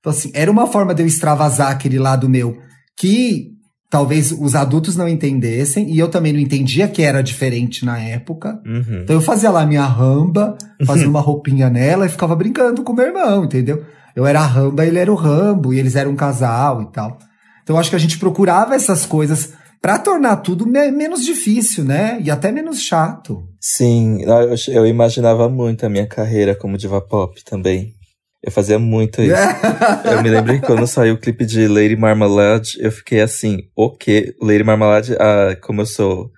[0.00, 2.58] Então, assim, era uma forma de eu extravasar aquele lado meu
[2.96, 3.52] que
[3.88, 8.60] talvez os adultos não entendessem, e eu também não entendia que era diferente na época.
[8.66, 9.02] Uhum.
[9.04, 13.06] Então eu fazia lá minha ramba, fazia uma roupinha nela e ficava brincando com meu
[13.06, 13.84] irmão, entendeu?
[14.16, 17.18] Eu era a ramba, ele era o rambo, e eles eram um casal e tal.
[17.66, 19.52] Então eu acho que a gente procurava essas coisas
[19.82, 22.16] para tornar tudo me menos difícil, né?
[22.22, 23.42] E até menos chato.
[23.60, 27.92] Sim, eu, eu imaginava muito a minha carreira como diva pop também.
[28.40, 29.34] Eu fazia muito isso.
[30.08, 33.90] eu me lembro que quando saiu o clipe de Lady Marmalade, eu fiquei assim, o
[33.90, 34.32] quê?
[34.40, 36.30] Lady Marmalade, ah, como eu sou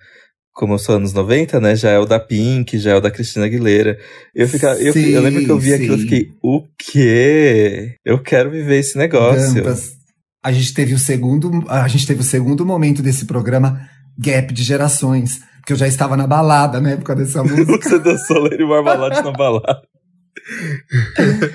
[0.51, 1.75] como eu sou anos 90, né?
[1.75, 3.99] Já é o da Pink, já é o da Cristina Aguilera.
[4.33, 5.75] Eu, fica, eu, eu lembro que eu vi sim.
[5.75, 7.95] aquilo e fiquei, o quê?
[8.03, 9.53] Eu quero viver esse negócio.
[9.53, 9.98] Gampas
[10.43, 13.81] a gente teve o segundo, a gente teve o segundo momento desse programa
[14.17, 17.89] gap de gerações, que eu já estava na balada na época dessa música.
[17.89, 19.81] Você dançou Lady Marmalade na balada.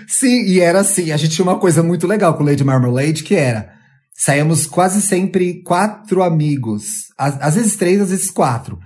[0.06, 3.34] Sim, e era assim, a gente tinha uma coisa muito legal com Lady Marmalade, que
[3.34, 3.72] era,
[4.14, 6.84] saíamos quase sempre quatro amigos,
[7.18, 8.78] às, às vezes três, às vezes quatro.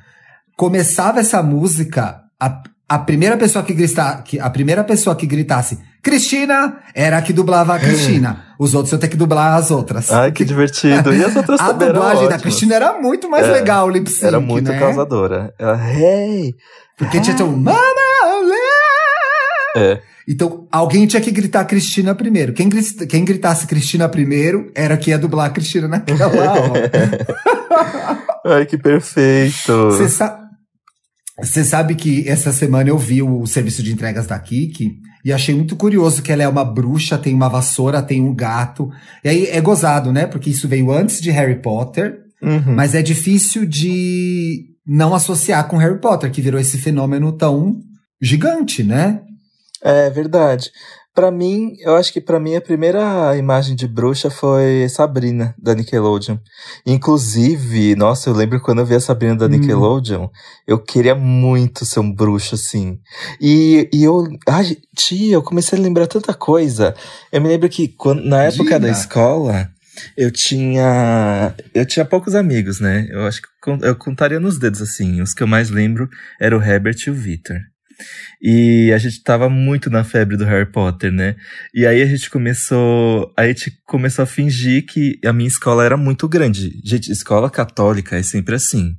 [0.56, 5.78] Começava essa música, a, a primeira pessoa que grita, que, a primeira pessoa que gritasse
[6.02, 8.44] Cristina era a que dublava a Cristina.
[8.58, 10.10] Os outros eu ter que dublar as outras.
[10.10, 11.14] Ai, que divertido.
[11.14, 14.26] E as outras A dublagem da Cristina era muito mais é, legal, o lip sync,
[14.26, 14.78] Era muito né?
[14.78, 15.54] causadora.
[15.58, 16.54] Ela, hey!
[16.96, 17.22] Porque hey.
[17.22, 17.78] tinha um Mama,
[19.76, 20.00] é.
[20.26, 22.52] Então, alguém tinha que gritar Cristina primeiro.
[22.52, 22.68] Quem,
[23.08, 26.90] quem gritasse Cristina primeiro era que ia dublar a Cristina naquela hora.
[28.44, 29.90] Ai, que perfeito.
[29.90, 30.08] Você
[31.42, 35.54] sa sabe que essa semana eu vi o serviço de entregas da Kiki e achei
[35.54, 38.90] muito curioso que ela é uma bruxa, tem uma vassoura, tem um gato.
[39.24, 40.26] E aí é gozado, né?
[40.26, 42.74] Porque isso veio antes de Harry Potter, uhum.
[42.74, 47.78] mas é difícil de não associar com Harry Potter, que virou esse fenômeno tão
[48.20, 49.20] gigante, né?
[49.82, 50.70] É verdade.
[51.18, 55.74] Para mim, eu acho que para mim a primeira imagem de bruxa foi Sabrina, da
[55.74, 56.38] Nickelodeon.
[56.86, 59.48] Inclusive, nossa, eu lembro quando eu vi a Sabrina da hum.
[59.48, 60.28] Nickelodeon,
[60.64, 63.00] eu queria muito ser um bruxo, assim.
[63.40, 64.28] E, e eu.
[64.48, 66.94] Ai, tia, eu comecei a lembrar tanta coisa.
[67.32, 69.68] Eu me lembro que quando, na época da escola,
[70.16, 71.52] eu tinha.
[71.74, 73.08] Eu tinha poucos amigos, né?
[73.10, 73.48] Eu acho que
[73.82, 75.20] eu contaria nos dedos, assim.
[75.20, 76.08] Os que eu mais lembro
[76.40, 77.56] eram o Herbert e o Victor.
[78.40, 81.34] E a gente tava muito na febre do Harry Potter, né?
[81.74, 83.32] E aí a gente começou.
[83.36, 86.80] A gente começou a fingir que a minha escola era muito grande.
[86.84, 88.92] Gente, escola católica é sempre assim.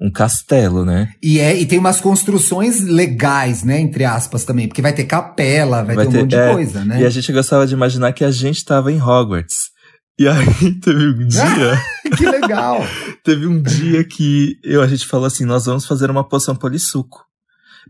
[0.00, 1.08] Um castelo, né?
[1.20, 3.80] E, é, e tem umas construções legais, né?
[3.80, 4.68] Entre aspas também.
[4.68, 7.00] Porque vai ter capela, vai, Vai ter um ter- monte é, de coisa, né?
[7.00, 9.76] E a gente gostava de imaginar que a gente tava em Hogwarts.
[10.16, 11.82] E aí teve um dia.
[12.16, 12.78] que legal!
[13.24, 17.27] Teve um dia que eu, a gente falou assim: nós vamos fazer uma poção polissuco.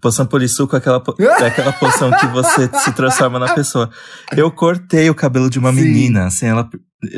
[0.00, 1.02] Poção polissuco é aquela,
[1.40, 3.90] é aquela poção que você se transforma na pessoa.
[4.36, 5.80] Eu cortei o cabelo de uma Sim.
[5.82, 6.68] menina, assim, ela.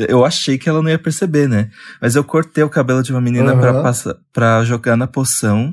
[0.09, 1.71] Eu achei que ela não ia perceber, né?
[2.01, 3.83] Mas eu cortei o cabelo de uma menina pra, Aham.
[3.83, 5.73] passar, pra jogar na poção.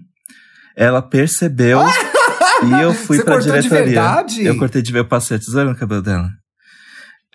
[0.75, 1.79] Ela percebeu
[2.63, 3.85] e eu fui Você pra cortou de diretoria.
[3.85, 4.45] verdade?
[4.45, 6.29] Eu cortei de ver, eu passei a tesoura no cabelo dela.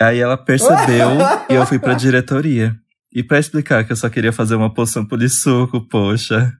[0.01, 1.11] Aí ela percebeu
[1.51, 2.75] e eu fui pra diretoria.
[3.15, 6.53] E pra explicar que eu só queria fazer uma poção polissuco, poxa.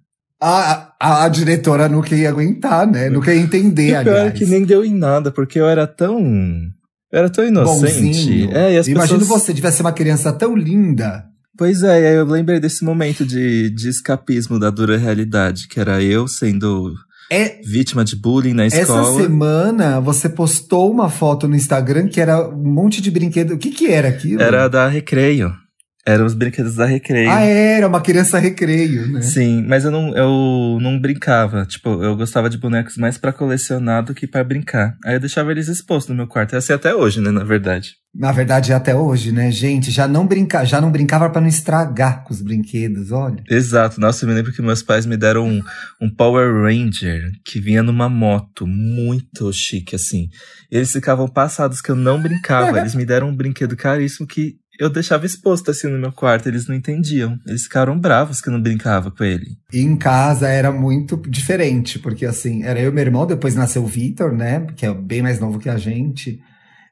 [0.45, 3.09] A, a, a diretora nunca ia aguentar, né?
[3.09, 4.39] Nunca ia entender, E pior é aliás.
[4.39, 6.19] que nem deu em nada, porque eu era tão.
[7.13, 8.49] Eu era tão inocente.
[8.53, 9.43] É, as Imagina pessoas.
[9.43, 11.25] você tivesse uma criança tão linda.
[11.57, 16.03] Pois é, aí eu lembrei desse momento de, de escapismo da dura realidade, que era
[16.03, 16.95] eu sendo
[17.31, 19.23] É, vítima de bullying na essa escola.
[19.23, 23.53] semana você postou uma foto no Instagram que era um monte de brinquedo.
[23.55, 24.41] O que que era aquilo?
[24.43, 25.53] Era da recreio.
[26.05, 27.31] Eram os brinquedos da recreio.
[27.31, 29.23] Ah, era uma criança recreio, né?
[29.23, 31.65] Sim, mas eu não, eu não brincava.
[31.65, 34.97] Tipo, eu gostava de bonecos mais pra colecionar do que pra brincar.
[35.05, 36.55] Aí eu deixava eles expostos no meu quarto.
[36.55, 37.95] É assim até hoje, né, na verdade.
[38.15, 39.91] Na verdade, é até hoje, né, gente?
[39.91, 43.43] Já não, brinca, já não brincava pra não estragar com os brinquedos, olha.
[43.49, 44.01] Exato.
[44.01, 45.63] Nossa, eu me lembro que meus pais me deram um,
[46.01, 50.29] um Power Ranger que vinha numa moto muito chique, assim.
[50.71, 52.81] Eles ficavam passados que eu não brincava.
[52.81, 56.49] Eles me deram um brinquedo caríssimo que eu deixava exposto assim no meu quarto.
[56.49, 57.39] Eles não entendiam.
[57.47, 59.57] Eles ficaram bravos que eu não brincava com ele.
[59.73, 63.85] E em casa era muito diferente, porque assim, era eu e meu irmão, depois nasceu
[63.85, 64.67] o Vitor, né?
[64.75, 66.41] Que é bem mais novo que a gente.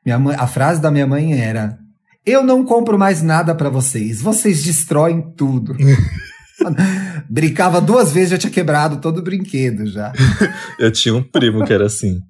[0.07, 1.77] Minha mãe, a frase da minha mãe era:
[2.25, 5.77] Eu não compro mais nada pra vocês, vocês destroem tudo.
[7.29, 10.13] Brincava duas vezes, já tinha quebrado todo o brinquedo já.
[10.79, 12.21] Eu tinha um primo que era assim.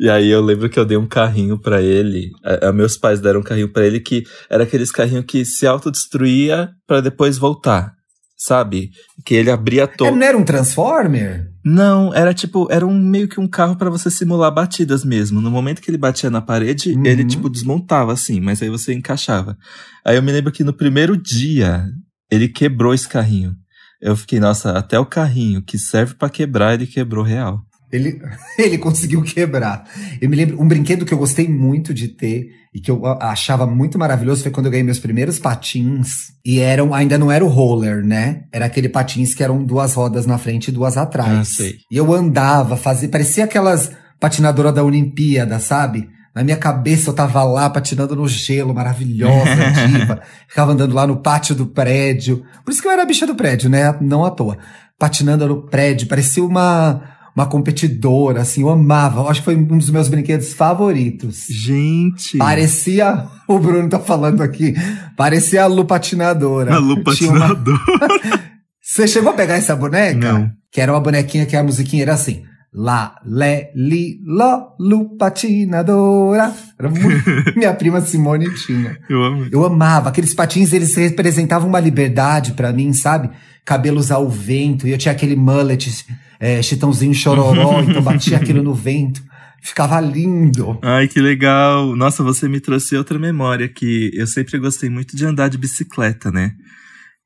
[0.00, 2.30] E aí eu lembro que eu dei um carrinho pra ele.
[2.44, 5.66] A, a- meus pais deram um carrinho pra ele que era aqueles carrinhos que se
[5.66, 7.92] autodestruía pra depois voltar.
[8.36, 8.90] Sabe?
[9.24, 10.14] Que ele abria É, todo.
[10.16, 11.46] não era um Transformer?
[11.64, 15.40] Não, era tipo, era um meio que um carro pra você simular batidas mesmo.
[15.40, 17.06] No momento que ele batia na parede, Uhum.
[17.06, 19.56] ele tipo desmontava assim, mas aí você encaixava.
[20.04, 21.86] Aí eu me lembro que no primeiro dia
[22.30, 23.54] ele quebrou esse carrinho.
[24.02, 27.60] Eu fiquei, nossa, até o carrinho que serve pra quebrar, ele quebrou real.
[27.92, 28.20] Ele,
[28.58, 29.84] ele conseguiu quebrar.
[30.20, 33.66] Eu me lembro, um brinquedo que eu gostei muito de ter e que eu achava
[33.66, 36.32] muito maravilhoso foi quando eu ganhei meus primeiros patins.
[36.44, 38.44] E eram, ainda não era o roller, né?
[38.52, 41.30] Era aquele patins que eram duas rodas na frente e duas atrás.
[41.30, 41.76] Ah, sei.
[41.90, 46.08] E eu andava, fazia, parecia aquelas patinadoras da Olimpíada, sabe?
[46.34, 50.20] Na minha cabeça eu tava lá patinando no gelo, maravilhosa, diva.
[50.48, 52.44] Ficava andando lá no pátio do prédio.
[52.64, 53.96] Por isso que eu era a bicha do prédio, né?
[54.00, 54.58] Não à toa.
[54.98, 59.20] Patinando no prédio, parecia uma, uma competidora, assim, eu amava.
[59.22, 61.46] Eu acho que foi um dos meus brinquedos favoritos.
[61.48, 62.38] Gente!
[62.38, 64.74] Parecia, o Bruno tá falando aqui,
[65.16, 66.74] parecia a Lu Patinadora.
[66.74, 67.80] A Lu Tinha uma- patinador.
[68.80, 70.32] Você chegou a pegar essa boneca?
[70.32, 70.50] Não.
[70.70, 72.42] Que era uma bonequinha que a musiquinha era assim.
[72.76, 76.52] Lá, lé, li, ló, lu, patinadora.
[76.78, 77.06] Era muito...
[77.56, 78.98] Minha prima Simone tinha.
[79.08, 79.46] Eu amo.
[79.50, 80.08] Eu amava.
[80.08, 83.30] Aqueles patins, eles representavam uma liberdade pra mim, sabe?
[83.64, 84.86] Cabelos ao vento.
[84.86, 86.04] E eu tinha aquele mullet,
[86.40, 87.80] é, chitãozinho chororó.
[87.86, 89.22] então batia aquilo no vento.
[89.62, 90.78] Ficava lindo.
[90.82, 91.96] Ai, que legal!
[91.96, 96.30] Nossa, você me trouxe outra memória que eu sempre gostei muito de andar de bicicleta,
[96.30, 96.52] né?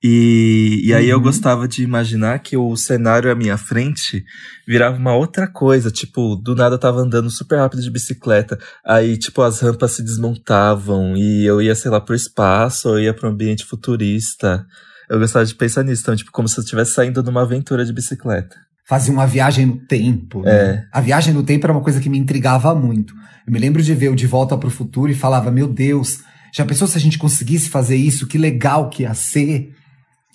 [0.02, 1.24] E, e aí eu Uhum.
[1.24, 4.22] gostava de imaginar que o cenário à minha frente
[4.66, 5.90] virava uma outra coisa.
[5.90, 8.56] Tipo, do nada eu tava andando super rápido de bicicleta.
[8.86, 13.12] Aí, tipo, as rampas se desmontavam e eu ia, sei lá, pro espaço, ou ia
[13.12, 14.64] pro ambiente futurista.
[15.10, 17.92] Eu gostava de pensar nisso, então, tipo, como se eu estivesse saindo numa aventura de
[17.92, 18.54] bicicleta.
[18.88, 20.42] Fazia uma viagem no tempo.
[20.42, 20.50] né?
[20.50, 20.84] É.
[20.90, 23.12] A viagem no tempo era uma coisa que me intrigava muito.
[23.46, 26.20] Eu me lembro de ver o De Volta para o Futuro e falava: Meu Deus,
[26.54, 28.26] já pensou se a gente conseguisse fazer isso?
[28.26, 29.72] Que legal que ia ser.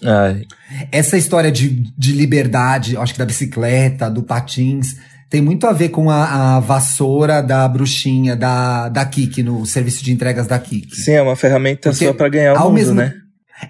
[0.04, 0.42] Ai,
[0.92, 4.98] Essa história de, de liberdade, acho que da bicicleta, do patins,
[5.30, 10.04] tem muito a ver com a, a vassoura da bruxinha da, da Kiki, no serviço
[10.04, 10.96] de entregas da Kiki.
[10.96, 13.14] sim, é uma ferramenta Porque sua pra ganhar o mundo, mesmo- né?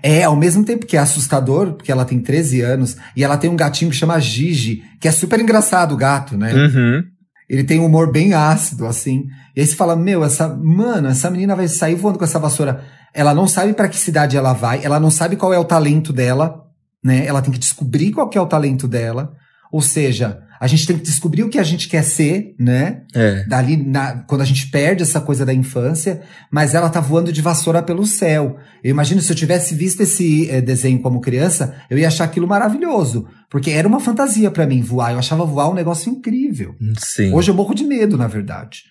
[0.01, 3.49] É, ao mesmo tempo que é assustador, porque ela tem 13 anos, e ela tem
[3.49, 6.53] um gatinho que chama Gigi, que é super engraçado o gato, né?
[6.53, 7.03] Uhum.
[7.49, 9.25] Ele tem um humor bem ácido, assim.
[9.55, 12.83] E aí você fala, meu, essa, mano, essa menina vai sair voando com essa vassoura.
[13.13, 16.11] Ela não sabe pra que cidade ela vai, ela não sabe qual é o talento
[16.11, 16.63] dela,
[17.03, 17.25] né?
[17.25, 19.33] Ela tem que descobrir qual que é o talento dela.
[19.71, 23.01] Ou seja, a gente tem que descobrir o que a gente quer ser, né?
[23.13, 23.43] É.
[23.45, 27.41] Dali, na- quando a gente perde essa coisa da infância, mas ela tá voando de
[27.41, 28.55] vassoura pelo céu.
[28.81, 32.47] Eu imagino se eu tivesse visto esse eh, desenho como criança, eu ia achar aquilo
[32.47, 33.27] maravilhoso.
[33.49, 35.11] Porque era uma fantasia pra mim voar.
[35.11, 36.73] Eu achava voar um negócio incrível.
[36.97, 37.33] Sim.
[37.33, 38.83] Hoje eu morro de medo, na verdade.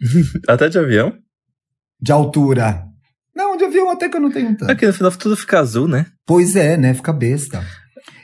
[0.48, 1.12] Até de avião?
[2.02, 2.82] De altura.
[3.36, 4.70] Não, de avião até que eu não tenho tanto.
[4.72, 6.06] Aqui no final tudo fica azul, né?
[6.26, 6.92] Pois é, né?
[6.92, 7.64] Fica besta.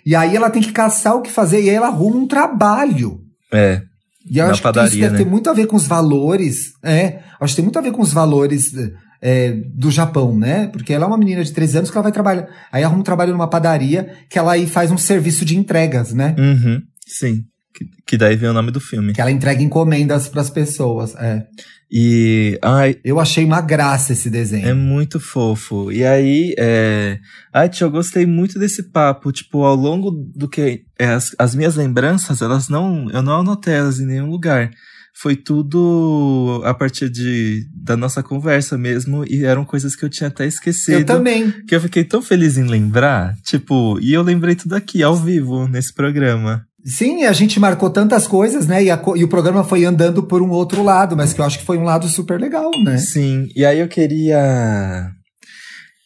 [0.07, 3.19] E aí ela tem que caçar o que fazer e aí ela arruma um trabalho.
[3.53, 3.83] É.
[4.31, 5.25] E eu acho que isso padaria, deve né?
[5.25, 6.73] ter muito a ver com os valores.
[6.83, 8.73] É, acho que tem muito a ver com os valores
[9.21, 10.69] é, do Japão, né?
[10.69, 12.47] Porque ela é uma menina de 13 anos que ela vai trabalhar.
[12.71, 16.37] Aí arruma um trabalho numa padaria que ela aí faz um serviço de entregas, né?
[16.39, 16.81] Uhum.
[17.07, 17.43] Sim.
[17.77, 19.13] Que, que daí vem o nome do filme.
[19.13, 21.15] Que ela entrega encomendas pras pessoas.
[21.17, 21.45] É.
[21.93, 22.59] E.
[22.63, 24.67] Ai, Eu achei uma graça esse desenho.
[24.67, 25.93] É muito fofo.
[25.93, 27.19] E aí, é...
[27.53, 29.31] Ai, tia, eu gostei muito desse papo.
[29.31, 30.85] Tipo, ao longo do que...
[30.99, 33.11] é, as, as minhas lembranças, elas não...
[33.11, 34.71] Eu não anotei elas em nenhum lugar.
[35.19, 39.25] Foi tudo a partir de, da nossa conversa mesmo.
[39.29, 40.99] E eram coisas que eu tinha até esquecido.
[40.99, 41.51] Eu também.
[41.67, 43.35] Que eu fiquei tão feliz em lembrar.
[43.45, 46.67] Tipo, e eu lembrei tudo aqui, ao vivo, nesse programa.
[46.87, 48.85] Sim, a gente marcou tantas coisas, né?
[48.85, 51.59] E, a e o programa foi andando por um outro lado, mas que eu acho
[51.59, 52.97] que foi um lado super legal, né?
[52.97, 55.11] Sim, e aí eu queria.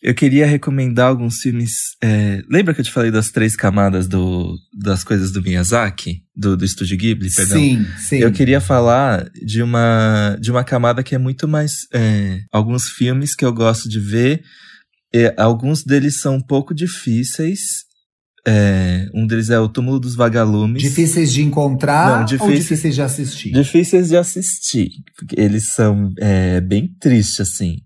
[0.02, 1.72] Eu queria recomendar alguns filmes.
[2.02, 6.22] é, lembra que eu te falei das três camadas do, das coisas do Miyazaki?
[6.34, 7.58] Do, do Estúdio Ghibli, perdão?
[7.58, 8.16] Sim, sim.
[8.16, 11.72] Eu queria falar de uma, de uma camada que é muito mais.
[11.92, 14.42] é, alguns filmes que eu gosto de ver.
[15.14, 17.89] é, alguns deles são um pouco difíceis.
[18.46, 20.82] É, um deles é O Túmulo dos Vagalumes.
[20.82, 23.52] Difíceis de encontrar Não, ou difíceis- de assistir?
[23.52, 24.88] Difíceis de assistir.
[25.36, 27.76] Eles são é, bem tristes, assim.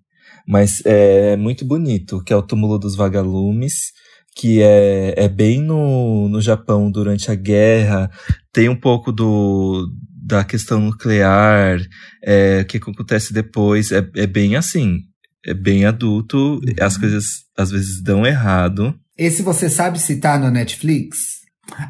[0.46, 3.92] Mas é muito bonito, que é o Túmulo dos Vagalumes,
[4.36, 8.10] que é, é bem no, no Japão durante a guerra.
[8.52, 9.88] Tem um pouco do,
[10.26, 11.78] da questão nuclear,
[12.22, 13.90] é, o que acontece depois.
[13.90, 14.98] É, é bem assim,
[15.46, 16.60] é bem adulto.
[16.80, 17.24] As coisas
[17.56, 18.94] às vezes dão errado.
[19.16, 21.34] Esse você sabe se tá na Netflix?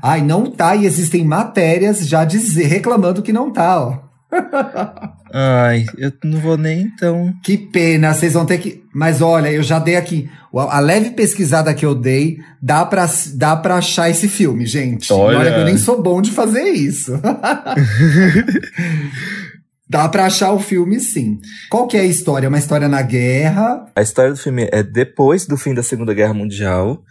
[0.02, 4.04] Ai, não tá, e existem matérias já dizer, reclamando que não tá, ó.
[5.36, 7.32] Ai, eu não vou nem então.
[7.42, 8.84] Que pena, vocês vão ter que.
[8.94, 10.30] Mas olha, eu já dei aqui.
[10.52, 15.12] A leve pesquisada que eu dei, dá pra, dá pra achar esse filme, gente.
[15.12, 15.38] Olha.
[15.38, 17.12] olha que eu nem sou bom de fazer isso.
[19.88, 21.38] dá pra achar o filme, sim.
[21.70, 22.46] Qual que é a história?
[22.46, 23.86] É uma história na guerra.
[23.94, 27.02] A história do filme é depois do fim da Segunda Guerra Mundial.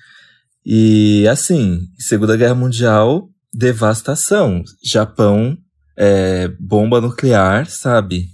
[0.65, 4.63] E assim, Segunda Guerra Mundial, devastação.
[4.84, 5.57] Japão,
[5.97, 8.28] é, bomba nuclear, sabe?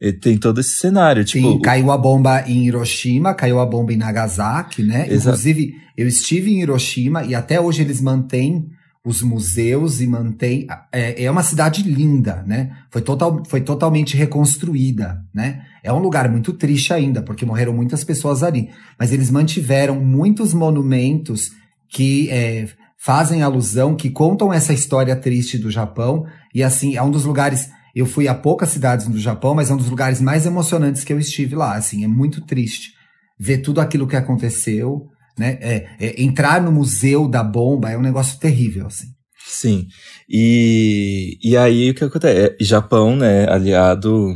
[0.00, 1.24] E tem todo esse cenário.
[1.24, 5.06] Tipo, Sim, caiu a bomba em Hiroshima, caiu a bomba em Nagasaki, né?
[5.08, 5.28] Exato.
[5.28, 8.66] Inclusive, eu estive em Hiroshima e até hoje eles mantêm
[9.04, 10.66] os museus e mantém.
[10.92, 12.76] É, é uma cidade linda, né?
[12.90, 15.64] Foi, total, foi totalmente reconstruída, né?
[15.82, 18.70] É um lugar muito triste ainda, porque morreram muitas pessoas ali.
[18.98, 21.50] Mas eles mantiveram muitos monumentos
[21.88, 26.24] que é, fazem alusão, que contam essa história triste do Japão.
[26.54, 27.68] E assim, é um dos lugares.
[27.94, 31.12] Eu fui a poucas cidades do Japão, mas é um dos lugares mais emocionantes que
[31.12, 31.74] eu estive lá.
[31.74, 32.92] Assim, é muito triste
[33.38, 35.58] ver tudo aquilo que aconteceu, né?
[35.60, 39.06] É, é, entrar no museu da bomba é um negócio terrível, assim.
[39.46, 39.86] Sim.
[40.28, 42.40] E, e aí o que acontece?
[42.40, 44.34] É, Japão, né, aliado,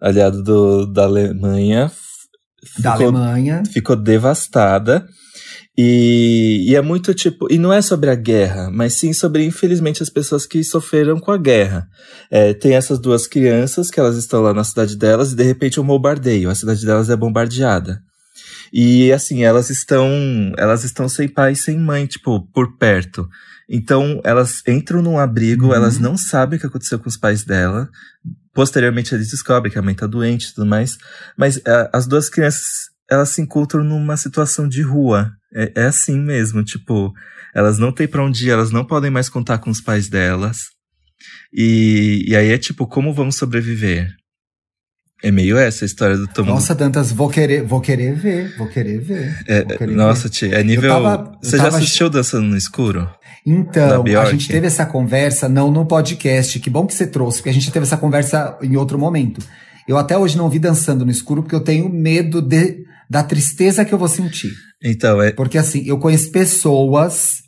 [0.00, 1.90] aliado do, da Alemanha,
[2.78, 3.62] Da ficou, Alemanha.
[3.72, 5.06] ficou devastada.
[5.76, 7.52] E, e é muito tipo.
[7.52, 11.32] E não é sobre a guerra, mas sim sobre, infelizmente, as pessoas que sofreram com
[11.32, 11.88] a guerra.
[12.30, 15.80] É, tem essas duas crianças que elas estão lá na cidade delas e de repente
[15.80, 16.48] um bombardeio.
[16.48, 18.00] A cidade delas é bombardeada.
[18.72, 20.08] E assim, elas estão.
[20.56, 23.28] Elas estão sem pai e sem mãe, tipo, por perto.
[23.68, 25.74] Então, elas entram num abrigo, Uhum.
[25.74, 27.88] elas não sabem o que aconteceu com os pais dela.
[28.52, 30.98] Posteriormente, eles descobrem que a mãe tá doente e tudo mais.
[31.36, 32.62] Mas ah, as duas crianças,
[33.10, 35.30] elas se encontram numa situação de rua.
[35.54, 37.12] É, é assim mesmo, tipo,
[37.54, 40.58] elas não têm pra onde ir, elas não podem mais contar com os pais delas.
[41.52, 44.08] E, e aí é tipo, como vamos sobreviver?
[45.24, 46.44] É meio essa a história do Tom.
[46.44, 49.34] Nossa, Dantas, vou querer, vou querer ver, vou querer ver.
[49.46, 50.90] É, vou querer nossa, tia, é nível.
[50.92, 53.08] tava- Você já assistiu Dançando no Escuro?
[53.46, 57.48] Então, a gente teve essa conversa, não no podcast, que bom que você trouxe, porque
[57.50, 59.40] a gente teve essa conversa em outro momento.
[59.88, 63.84] Eu até hoje não vi dançando no escuro, porque eu tenho medo de, da tristeza
[63.84, 64.52] que eu vou sentir.
[64.82, 65.32] Então, é.
[65.32, 67.42] Porque assim, eu conheço pessoas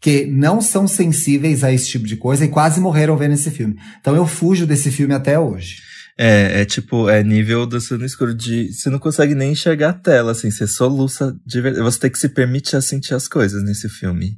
[0.00, 3.74] que não são sensíveis a esse tipo de coisa e quase morreram vendo esse filme.
[4.00, 5.76] Então eu fujo desse filme até hoje.
[6.16, 8.72] É, é tipo, é nível Dançando no Escuro de.
[8.72, 11.84] Você não consegue nem enxergar a tela, assim, você soluça de verdade.
[11.84, 14.36] Você tem que se permitir a sentir as coisas nesse filme.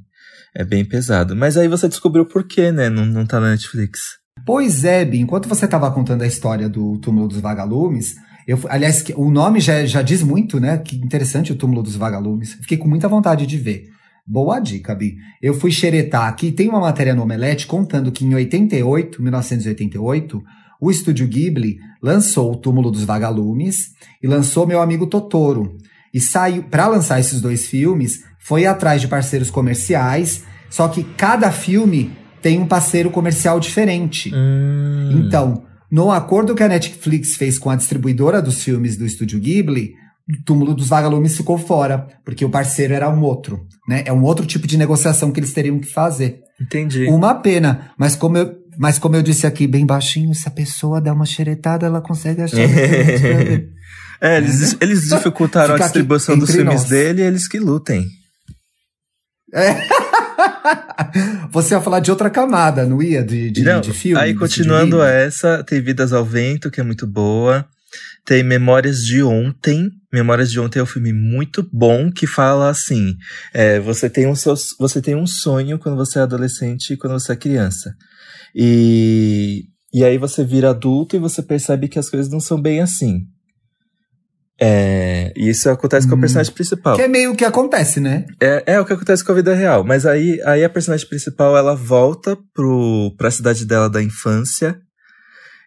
[0.55, 1.35] É bem pesado.
[1.35, 2.89] Mas aí você descobriu por quê, né?
[2.89, 3.99] Não, não tá na Netflix.
[4.45, 8.15] Pois é, Bi, enquanto você estava contando a história do túmulo dos vagalumes,
[8.47, 10.77] eu, aliás, o nome já, já diz muito, né?
[10.77, 12.53] Que interessante o túmulo dos vagalumes.
[12.53, 13.89] Fiquei com muita vontade de ver.
[14.25, 15.15] Boa dica, Bi.
[15.41, 20.43] Eu fui xeretar aqui, tem uma matéria no Omelete contando que em 88, 1988,
[20.79, 25.77] o estúdio Ghibli lançou o Túmulo dos Vagalumes e lançou Meu Amigo Totoro.
[26.13, 31.51] E saiu, para lançar esses dois filmes, foi atrás de parceiros comerciais, só que cada
[31.51, 32.11] filme
[32.41, 34.31] tem um parceiro comercial diferente.
[34.33, 35.23] Hum.
[35.25, 39.93] Então, no acordo que a Netflix fez com a distribuidora dos filmes do estúdio Ghibli,
[40.29, 44.03] o túmulo dos vagalumes ficou fora, porque o parceiro era um outro, né?
[44.05, 46.41] É um outro tipo de negociação que eles teriam que fazer.
[46.59, 47.05] Entendi.
[47.05, 51.01] Uma pena, mas como eu, mas como eu disse aqui bem baixinho, se a pessoa
[51.01, 52.57] dá uma xeretada, ela consegue achar.
[54.21, 56.89] é, eles, eles dificultaram a distribuição dos filmes nós.
[56.89, 58.05] dele, eles que lutem.
[59.53, 59.87] É.
[61.51, 63.23] Você ia falar de outra camada, não ia?
[63.23, 64.21] De, de, não, de filme?
[64.21, 67.65] Aí, continuando essa, tem Vidas ao Vento, que é muito boa.
[68.25, 69.89] Tem Memórias de Ontem.
[70.11, 73.15] Memórias de Ontem é um filme muito bom que fala assim:
[73.53, 77.13] é, você, tem um seu, você tem um sonho quando você é adolescente e quando
[77.13, 77.95] você é criança.
[78.55, 82.81] E, e aí você vira adulto e você percebe que as coisas não são bem
[82.81, 83.27] assim.
[84.59, 86.21] É, e isso acontece hum, com a hum.
[86.21, 86.95] personagem principal.
[86.95, 88.25] Que é meio que acontece, né?
[88.41, 89.83] É, é o que acontece com a vida real.
[89.83, 94.79] Mas aí, aí a personagem principal, ela volta pro, pra cidade dela da infância.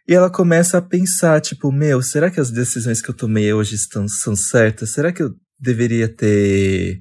[0.09, 3.76] E ela começa a pensar, tipo, meu, será que as decisões que eu tomei hoje
[3.76, 4.93] estão, são certas?
[4.93, 7.01] Será que eu deveria ter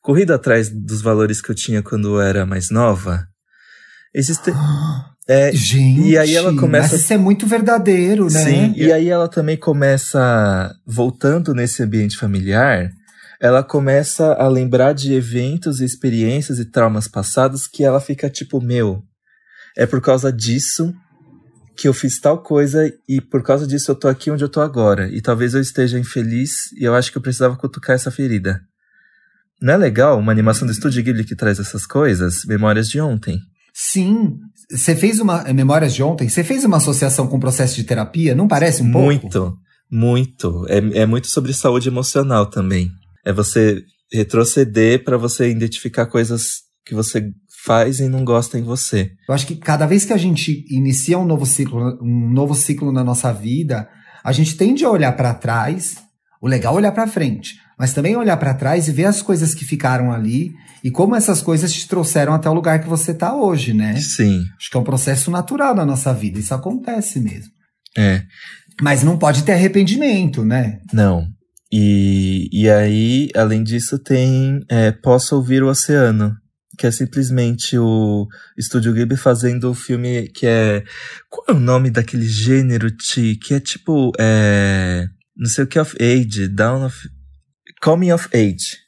[0.00, 3.26] corrido atrás dos valores que eu tinha quando eu era mais nova?
[4.14, 4.52] Existe...
[5.28, 6.92] É, Gente, e aí ela começa.
[6.92, 8.44] Mas isso é muito verdadeiro, né?
[8.44, 12.92] Sim, e aí ela também começa, voltando nesse ambiente familiar,
[13.40, 19.02] ela começa a lembrar de eventos, experiências e traumas passados que ela fica tipo, meu,
[19.76, 20.94] é por causa disso
[21.76, 24.60] que eu fiz tal coisa e por causa disso eu tô aqui onde eu tô
[24.60, 25.08] agora.
[25.08, 28.62] E talvez eu esteja infeliz e eu acho que eu precisava cutucar essa ferida.
[29.60, 32.44] Não é legal uma animação do Estúdio Ghibli que traz essas coisas?
[32.46, 33.38] Memórias de ontem.
[33.74, 34.38] Sim,
[34.70, 35.42] você fez uma.
[35.46, 38.34] É, Memórias de ontem, você fez uma associação com o processo de terapia?
[38.34, 39.06] Não parece um pouco?
[39.06, 39.56] Muito,
[39.90, 40.66] muito.
[40.68, 42.90] É, é muito sobre saúde emocional também.
[43.24, 47.30] É você retroceder para você identificar coisas que você
[47.64, 49.10] faz e não gosta em você.
[49.28, 52.92] Eu acho que cada vez que a gente inicia um novo ciclo, um novo ciclo
[52.92, 53.88] na nossa vida,
[54.22, 55.96] a gente tende a olhar para trás.
[56.40, 59.54] O legal é olhar para frente mas também olhar para trás e ver as coisas
[59.54, 60.52] que ficaram ali
[60.82, 63.96] e como essas coisas te trouxeram até o lugar que você está hoje, né?
[63.96, 64.42] Sim.
[64.58, 67.50] Acho que é um processo natural na nossa vida, isso acontece mesmo.
[67.96, 68.22] É.
[68.80, 70.80] Mas não pode ter arrependimento, né?
[70.92, 71.26] Não.
[71.72, 76.34] E, e aí, além disso, tem é, Posso Ouvir o Oceano,
[76.78, 80.84] que é simplesmente o Estúdio Ghibli fazendo o filme que é.
[81.28, 83.36] Qual é o nome daquele gênero, Ti?
[83.36, 84.12] Que é tipo.
[84.18, 85.06] É,
[85.36, 86.96] não sei o que of Age, Down of.
[87.82, 88.78] Coming of Age.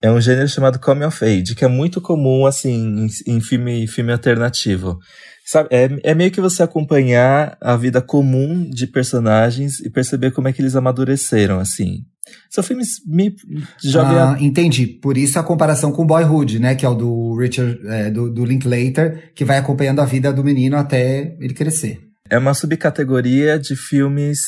[0.00, 3.86] É um gênero chamado Coming of Age, que é muito comum, assim, em, em filme,
[3.88, 4.98] filme alternativo.
[5.44, 10.46] Sabe, é, é meio que você acompanhar a vida comum de personagens e perceber como
[10.46, 12.04] é que eles amadureceram, assim.
[12.50, 13.34] São filmes me
[13.82, 14.18] jovem.
[14.18, 14.86] Ah, entendi.
[14.86, 16.74] Por isso a comparação com Boyhood, né?
[16.74, 20.44] Que é o do Richard, é, do, do Linklater, que vai acompanhando a vida do
[20.44, 21.98] menino até ele crescer.
[22.30, 24.40] É uma subcategoria de filmes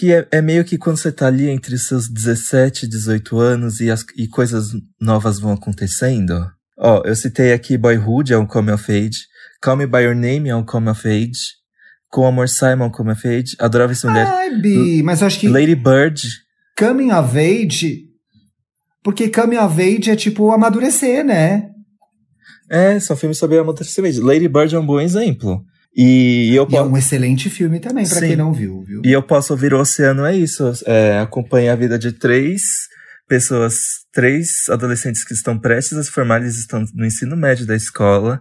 [0.00, 3.80] que é, é, meio que quando você tá ali entre seus 17 e 18 anos
[3.80, 6.50] e, as, e coisas novas vão acontecendo.
[6.78, 9.18] Ó, eu citei aqui Boyhood, é um Come of Age.
[9.62, 11.38] Call Me By Your Name é um Come of Age.
[12.08, 13.54] Com Amor Simon, Come of Age.
[13.58, 14.26] Adorava esse mulher.
[14.26, 15.50] Ai, Bi, mas acho que...
[15.50, 16.22] Lady Bird.
[16.78, 18.06] Coming of Age...
[19.02, 21.68] Porque Coming of Age é tipo amadurecer, né?
[22.70, 24.22] É, são filmes sobre amadurecimento.
[24.22, 25.62] Lady Bird é um bom exemplo.
[25.94, 29.02] E, eu e é um excelente filme também, para quem não viu, viu?
[29.04, 30.70] E eu posso ouvir o Oceano, é isso.
[30.86, 32.62] É, acompanha a vida de três
[33.28, 33.74] pessoas,
[34.12, 38.40] três adolescentes que estão prestes a se formar, eles estão no ensino médio da escola.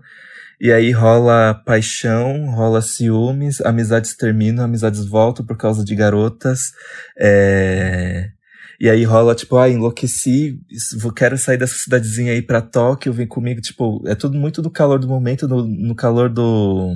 [0.62, 6.74] E aí rola paixão, rola ciúmes, amizades terminam, amizades voltam por causa de garotas.
[7.18, 8.30] É...
[8.80, 10.58] E aí rola, tipo, ah, enlouqueci,
[11.16, 13.60] quero sair dessa cidadezinha aí pra Tóquio, vem comigo.
[13.60, 16.96] Tipo, é tudo muito do calor do momento, no, no calor do,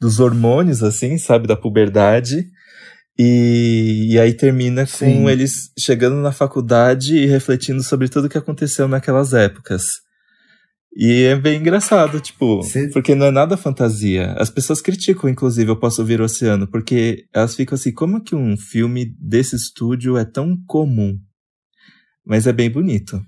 [0.00, 2.46] dos hormônios, assim, sabe, da puberdade.
[3.18, 5.28] E, e aí termina com Sim.
[5.28, 9.82] eles chegando na faculdade e refletindo sobre tudo o que aconteceu naquelas épocas.
[10.96, 12.88] E é bem engraçado, tipo, Cê...
[12.88, 14.32] porque não é nada fantasia.
[14.38, 18.34] As pessoas criticam, inclusive, Eu Posso Ouvir o Oceano, porque elas ficam assim, como que
[18.34, 21.16] um filme desse estúdio é tão comum?
[22.26, 23.22] Mas é bem bonito.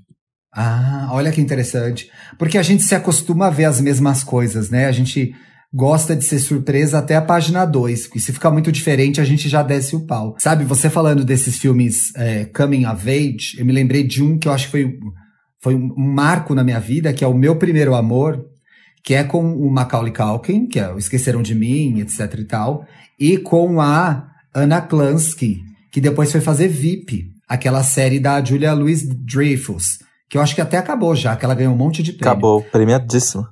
[0.54, 2.10] Ah, olha que interessante.
[2.38, 4.86] Porque a gente se acostuma a ver as mesmas coisas, né?
[4.86, 5.34] A gente
[5.72, 8.10] gosta de ser surpresa até a página 2.
[8.14, 10.36] E se ficar muito diferente, a gente já desce o pau.
[10.38, 14.48] Sabe, você falando desses filmes é, Coming of Age, eu me lembrei de um que
[14.48, 14.98] eu acho que foi,
[15.60, 18.44] foi um marco na minha vida, que é o Meu Primeiro Amor,
[19.02, 22.86] que é com o Macaulay Culkin, que é o Esqueceram de Mim, etc e tal,
[23.18, 25.60] e com a Anna Klansky,
[25.90, 29.98] que depois foi fazer VIP, aquela série da Julia Louis-Dreyfus,
[30.28, 32.30] que eu acho que até acabou já, que ela ganhou um monte de prêmio.
[32.30, 33.46] Acabou, premiadíssimo.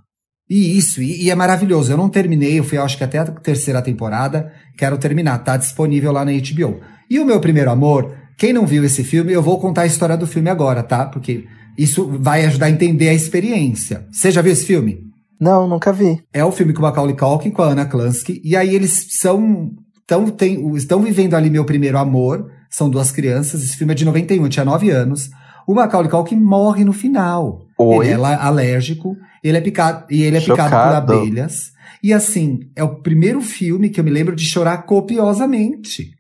[0.51, 1.92] E isso, e, e, é maravilhoso.
[1.92, 4.53] Eu não terminei, eu fui, acho que até a terceira temporada.
[4.76, 6.80] Quero terminar, tá disponível lá na HBO.
[7.09, 10.16] E o meu primeiro amor, quem não viu esse filme, eu vou contar a história
[10.16, 11.07] do filme agora, tá?
[11.07, 11.44] Porque
[11.78, 14.07] isso vai ajudar a entender a experiência.
[14.11, 14.98] Você já viu esse filme?
[15.40, 16.20] Não, nunca vi.
[16.32, 18.42] É o filme com o Macaulay Culkin, com a Anna Klansky.
[18.44, 19.70] E aí eles são.
[20.07, 22.51] Tão, tem, estão vivendo ali meu primeiro amor.
[22.68, 23.62] São duas crianças.
[23.62, 25.30] Esse filme é de 91, eu tinha 9 anos.
[25.66, 27.62] O Macaulay Culkin morre no final.
[27.83, 28.09] Oi?
[28.09, 30.68] Ele é alérgico ele é picado, e ele é Chocado.
[30.68, 31.72] picado por abelhas.
[32.03, 36.11] E assim, é o primeiro filme que eu me lembro de chorar copiosamente.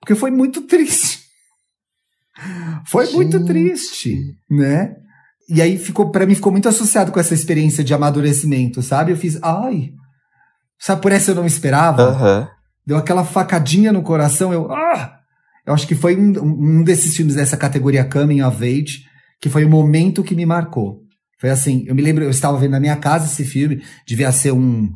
[0.00, 1.24] Porque foi muito triste.
[2.86, 3.14] Foi Gente.
[3.14, 4.18] muito triste,
[4.50, 4.94] né?
[5.48, 9.12] E aí ficou, para mim ficou muito associado com essa experiência de amadurecimento, sabe?
[9.12, 9.90] Eu fiz, ai.
[10.78, 12.02] Sabe por essa eu não esperava?
[12.02, 12.48] Aham.
[12.86, 15.14] Deu aquela facadinha no coração, eu, ah!
[15.66, 19.05] Eu acho que foi um, um desses filmes dessa categoria Coming of Age,
[19.40, 21.00] que foi o momento que me marcou.
[21.38, 24.52] Foi assim, eu me lembro, eu estava vendo na minha casa esse filme, devia ser
[24.52, 24.90] um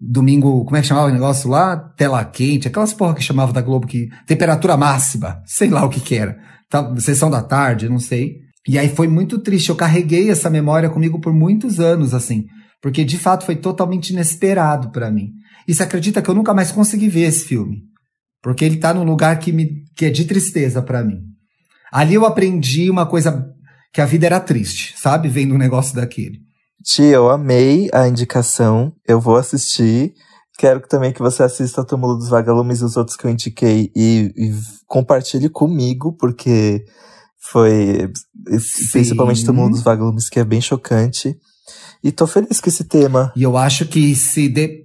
[0.00, 1.76] domingo, como é que chamava o negócio lá?
[1.76, 6.00] Tela quente, aquelas porra que chamava da Globo que temperatura máxima, sei lá o que
[6.00, 6.38] que era.
[6.70, 8.36] Tá, sessão da tarde, não sei.
[8.66, 12.46] E aí foi muito triste, eu carreguei essa memória comigo por muitos anos assim,
[12.80, 15.30] porque de fato foi totalmente inesperado para mim.
[15.68, 17.82] E você acredita que eu nunca mais consegui ver esse filme?
[18.42, 21.20] Porque ele tá num lugar que me que é de tristeza para mim.
[21.92, 23.53] Ali eu aprendi uma coisa
[23.94, 25.28] que a vida era triste, sabe?
[25.28, 26.40] Vendo um negócio daquele.
[26.82, 28.92] Tia, eu amei a indicação.
[29.06, 30.12] Eu vou assistir.
[30.58, 33.30] Quero que também que você assista a Túmulo dos Vagalumes e os outros que eu
[33.30, 34.52] indiquei e, e
[34.86, 36.84] compartilhe comigo, porque
[37.38, 38.12] foi
[38.58, 38.88] Sim.
[38.92, 41.36] principalmente Túmulo dos Vagalumes, que é bem chocante.
[42.02, 43.32] E tô feliz com esse tema.
[43.34, 44.83] E eu acho que se, de,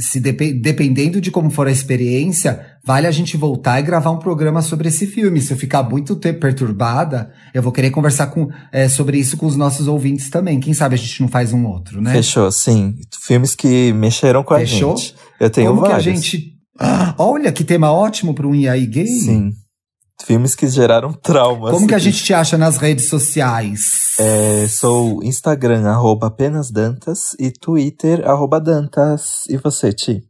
[0.00, 4.18] se depe- dependendo de como for a experiência, vale a gente voltar e gravar um
[4.18, 5.40] programa sobre esse filme.
[5.40, 9.56] Se eu ficar muito perturbada, eu vou querer conversar com, é, sobre isso com os
[9.56, 10.60] nossos ouvintes também.
[10.60, 12.12] Quem sabe a gente não faz um outro, né?
[12.12, 12.94] Fechou, sim.
[13.22, 14.94] Filmes que mexeram com Fechou?
[14.94, 15.14] a gente.
[15.40, 16.04] Eu tenho como vários.
[16.04, 16.54] que a gente.
[16.78, 19.06] Ah, olha que tema ótimo para um IAI gay.
[19.06, 19.52] Sim.
[20.22, 21.72] Filmes que geraram traumas.
[21.72, 24.14] Como que a gente te acha nas redes sociais?
[24.18, 29.44] É, sou Instagram, arroba apenas Dantas, e Twitter, arroba Dantas.
[29.48, 30.22] E você, Ti?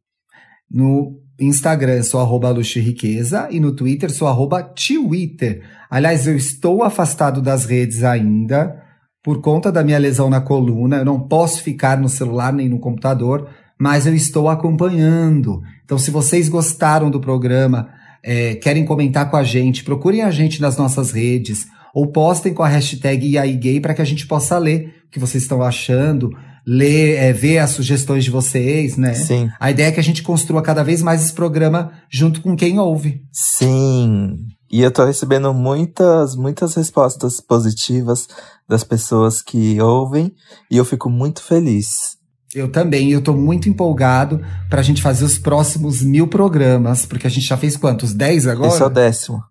[0.71, 5.63] No Instagram sou arroba Riqueza e no Twitter sou arroba Twitter.
[5.91, 8.83] Aliás, eu estou afastado das redes ainda
[9.23, 10.97] por conta da minha lesão na coluna.
[10.97, 13.49] Eu não posso ficar no celular nem no computador,
[13.81, 15.61] mas eu estou acompanhando.
[15.85, 17.89] Então, se vocês gostaram do programa,
[18.25, 22.63] é, querem comentar com a gente, procurem a gente nas nossas redes ou postem com
[22.63, 26.31] a hashtag IAIGay para que a gente possa ler o que vocês estão achando,
[26.67, 29.15] ler, é, ver as sugestões de vocês, né?
[29.15, 29.49] Sim.
[29.61, 32.79] A ideia é que a gente construa cada vez mais esse programa junto com quem
[32.79, 33.23] ouve.
[33.31, 34.39] Sim.
[34.71, 38.27] E eu tô recebendo muitas, muitas respostas positivas
[38.69, 40.33] das pessoas que ouvem,
[40.69, 42.17] e eu fico muito feliz.
[42.55, 44.41] Eu também, eu tô muito empolgado
[44.71, 48.15] pra gente fazer os próximos mil programas, porque a gente já fez quantos?
[48.15, 48.69] 10 agora?
[48.73, 49.43] Esse é o décimo.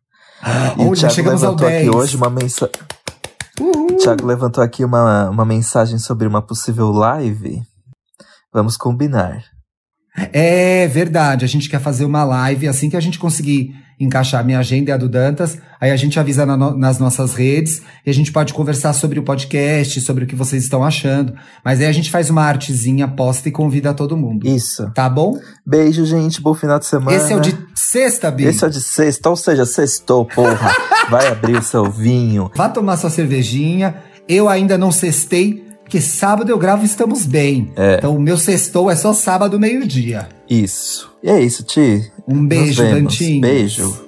[0.41, 1.88] Ah, E olha, chegamos ao levantou 10.
[1.88, 2.74] aqui hoje uma mensagem.
[3.60, 3.91] Uhul.
[3.91, 7.62] O Thiago levantou aqui uma, uma mensagem sobre uma possível live.
[8.54, 9.43] Vamos combinar.
[10.32, 14.43] É verdade, a gente quer fazer uma live assim que a gente conseguir encaixar a
[14.43, 17.81] minha agenda e a do Dantas, aí a gente avisa na no- nas nossas redes
[18.05, 21.33] e a gente pode conversar sobre o podcast, sobre o que vocês estão achando.
[21.63, 24.47] Mas aí a gente faz uma artezinha, posta e convida todo mundo.
[24.47, 24.89] Isso.
[24.93, 25.37] Tá bom?
[25.65, 26.41] Beijo, gente.
[26.41, 27.15] Bom final de semana.
[27.17, 28.45] Esse é o de sexta, Bi.
[28.45, 30.71] Esse é o de sexta, ou seja, sextou, porra.
[31.09, 32.49] Vai abrir o seu vinho.
[32.55, 33.95] Vá tomar sua cervejinha.
[34.27, 37.71] Eu ainda não cestei, porque sábado eu gravo estamos bem.
[37.75, 37.97] É.
[37.97, 40.27] Então o meu sextou é só sábado, meio-dia.
[40.49, 41.13] Isso.
[41.21, 42.11] E é isso, Ti.
[42.27, 42.81] Um beijo.
[42.81, 43.41] Dantinho.
[43.41, 44.03] Beijo.